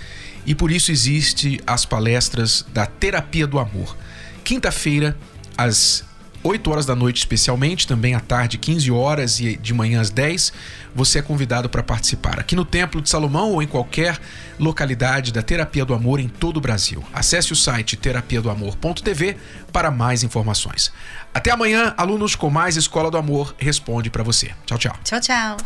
E 0.45 0.53
por 0.53 0.69
isso 0.69 0.91
existe 0.91 1.59
as 1.65 1.83
palestras 1.83 2.63
da 2.71 2.85
terapia 2.85 3.47
do 3.47 3.57
amor. 3.57 3.97
Quinta-feira, 4.43 5.17
às 5.57 6.03
8 6.43 6.69
horas 6.69 6.85
da 6.85 6.95
noite, 6.95 7.17
especialmente, 7.17 7.87
também 7.87 8.13
à 8.13 8.19
tarde, 8.19 8.59
15 8.59 8.91
horas 8.91 9.39
e 9.39 9.55
de 9.57 9.73
manhã 9.73 9.99
às 9.99 10.11
10, 10.11 10.53
você 10.93 11.19
é 11.19 11.21
convidado 11.21 11.69
para 11.69 11.83
participar 11.83 12.39
aqui 12.39 12.55
no 12.55 12.65
Templo 12.65 13.01
de 13.01 13.09
Salomão 13.09 13.51
ou 13.51 13.61
em 13.61 13.67
qualquer 13.67 14.19
localidade 14.59 15.31
da 15.31 15.41
Terapia 15.41 15.85
do 15.85 15.93
Amor 15.93 16.19
em 16.19 16.27
todo 16.27 16.57
o 16.57 16.61
Brasil. 16.61 17.03
Acesse 17.13 17.53
o 17.53 17.55
site 17.55 17.95
terapiadoamor.tv 17.95 19.37
para 19.71 19.91
mais 19.91 20.23
informações. 20.23 20.91
Até 21.33 21.51
amanhã, 21.51 21.93
alunos 21.97 22.35
com 22.35 22.49
mais 22.49 22.75
Escola 22.75 23.11
do 23.11 23.17
Amor 23.17 23.55
responde 23.57 24.09
para 24.09 24.23
você. 24.23 24.51
Tchau, 24.65 24.77
tchau. 24.77 24.95
Tchau, 25.03 25.19
tchau. 25.19 25.57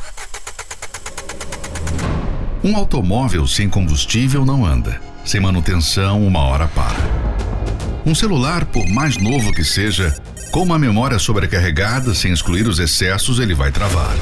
Um 2.64 2.76
automóvel 2.78 3.46
sem 3.46 3.70
combustível 3.70 4.46
não 4.46 4.66
anda. 4.66 5.02
Sem 5.26 5.42
manutenção, 5.42 6.26
uma 6.26 6.40
hora 6.40 6.68
para. 6.68 6.98
Um 8.06 8.14
celular, 8.14 8.66
por 8.66 8.88
mais 8.90 9.18
novo 9.18 9.54
que 9.54 9.64
seja, 9.64 10.14
com 10.52 10.62
uma 10.62 10.78
memória 10.78 11.18
sobrecarregada, 11.18 12.14
sem 12.14 12.32
excluir 12.32 12.68
os 12.68 12.80
excessos, 12.80 13.40
ele 13.40 13.54
vai 13.54 13.72
travar. 13.72 14.14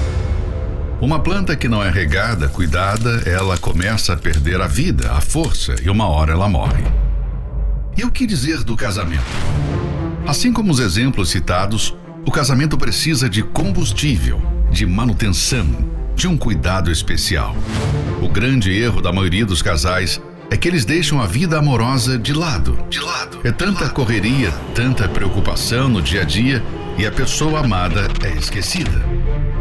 Uma 1.02 1.20
planta 1.20 1.56
que 1.56 1.68
não 1.68 1.84
é 1.84 1.90
regada, 1.90 2.48
cuidada, 2.48 3.24
ela 3.26 3.58
começa 3.58 4.14
a 4.14 4.18
perder 4.18 4.62
a 4.62 4.68
vida, 4.68 5.12
a 5.12 5.20
força 5.20 5.74
e 5.84 5.90
uma 5.90 6.08
hora 6.08 6.34
ela 6.34 6.48
morre. 6.48 6.84
E 7.98 8.06
o 8.06 8.12
que 8.12 8.28
dizer 8.28 8.64
do 8.64 8.78
casamento? 8.78 9.24
Assim 10.28 10.54
como 10.54 10.72
os 10.72 10.80
exemplos 10.80 11.30
citados, 11.30 11.98
o 12.24 12.30
casamento 12.30 12.78
precisa 12.78 13.28
de 13.28 13.42
combustível, 13.42 14.40
de 14.70 14.86
manutenção, 14.86 15.66
de 16.16 16.28
um 16.28 16.38
cuidado 16.38 16.92
especial. 16.92 17.56
O 18.22 18.30
grande 18.30 18.72
erro 18.72 19.02
da 19.02 19.12
maioria 19.12 19.44
dos 19.46 19.64
casais 19.64 20.22
é 20.52 20.56
que 20.56 20.68
eles 20.68 20.86
deixam 20.86 21.20
a 21.20 21.26
vida 21.26 21.58
amorosa 21.58 22.16
de 22.16 22.32
lado. 22.32 22.78
De 22.92 23.00
lado. 23.00 23.40
É 23.44 23.52
tanta 23.52 23.90
correria, 23.90 24.52
tanta 24.76 25.10
preocupação 25.10 25.90
no 25.90 26.00
dia 26.00 26.22
a 26.22 26.26
dia 26.26 26.64
e 26.96 27.08
a 27.08 27.12
pessoa 27.12 27.62
amada 27.62 28.08
é 28.24 28.38
esquecida. 28.38 29.04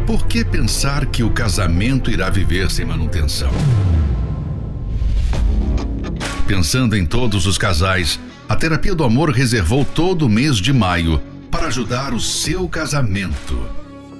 Por 0.05 0.25
que 0.25 0.43
pensar 0.43 1.05
que 1.05 1.23
o 1.23 1.29
casamento 1.29 2.09
irá 2.09 2.29
viver 2.29 2.71
sem 2.71 2.85
manutenção? 2.85 3.51
Pensando 6.47 6.97
em 6.97 7.05
todos 7.05 7.45
os 7.45 7.57
casais, 7.57 8.19
a 8.49 8.55
Terapia 8.55 8.95
do 8.95 9.03
Amor 9.03 9.29
reservou 9.29 9.85
todo 9.85 10.25
o 10.25 10.29
mês 10.29 10.57
de 10.57 10.73
maio 10.73 11.21
para 11.49 11.67
ajudar 11.67 12.13
o 12.13 12.19
seu 12.19 12.67
casamento. 12.67 13.57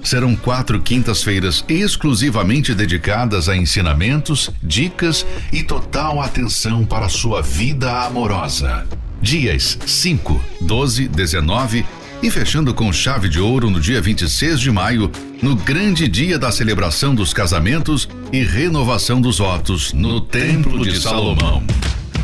Serão 0.02 0.34
quatro 0.34 0.80
quintas-feiras 0.80 1.64
exclusivamente 1.68 2.74
dedicadas 2.74 3.48
a 3.48 3.56
ensinamentos, 3.56 4.50
dicas 4.62 5.26
e 5.52 5.62
total 5.62 6.20
atenção 6.20 6.84
para 6.84 7.06
a 7.06 7.10
sua 7.10 7.42
vida 7.42 8.04
amorosa. 8.04 8.86
Dias 9.20 9.78
5, 9.86 10.42
12, 10.62 11.08
19 11.08 11.84
e 12.22 12.30
fechando 12.30 12.72
com 12.72 12.92
chave 12.92 13.28
de 13.28 13.40
ouro 13.40 13.68
no 13.68 13.80
dia 13.80 14.00
26 14.00 14.60
de 14.60 14.70
maio, 14.70 15.10
no 15.42 15.56
grande 15.56 16.06
dia 16.06 16.38
da 16.38 16.52
celebração 16.52 17.14
dos 17.14 17.34
casamentos 17.34 18.08
e 18.32 18.44
renovação 18.44 19.20
dos 19.20 19.38
votos 19.38 19.92
no 19.92 20.20
Templo 20.20 20.84
de 20.84 21.00
Salomão. 21.00 21.64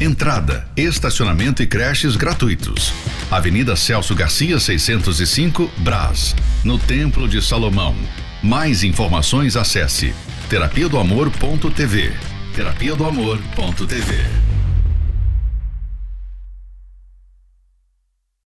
Entrada, 0.01 0.69
estacionamento 0.77 1.61
e 1.61 1.67
creches 1.67 2.15
gratuitos. 2.15 2.93
Avenida 3.29 3.75
Celso 3.75 4.15
Garcia, 4.15 4.61
605, 4.61 5.69
Brás, 5.79 6.37
no 6.63 6.79
Templo 6.79 7.29
de 7.29 7.43
Salomão. 7.43 7.97
Mais 8.41 8.85
informações 8.85 9.57
acesse 9.57 10.15
terapia 10.49 10.89
do 10.89 10.99
amor.tv. 10.99 12.13
Terapia 12.55 12.95
do 12.95 13.05
amor.tv. 13.05 14.48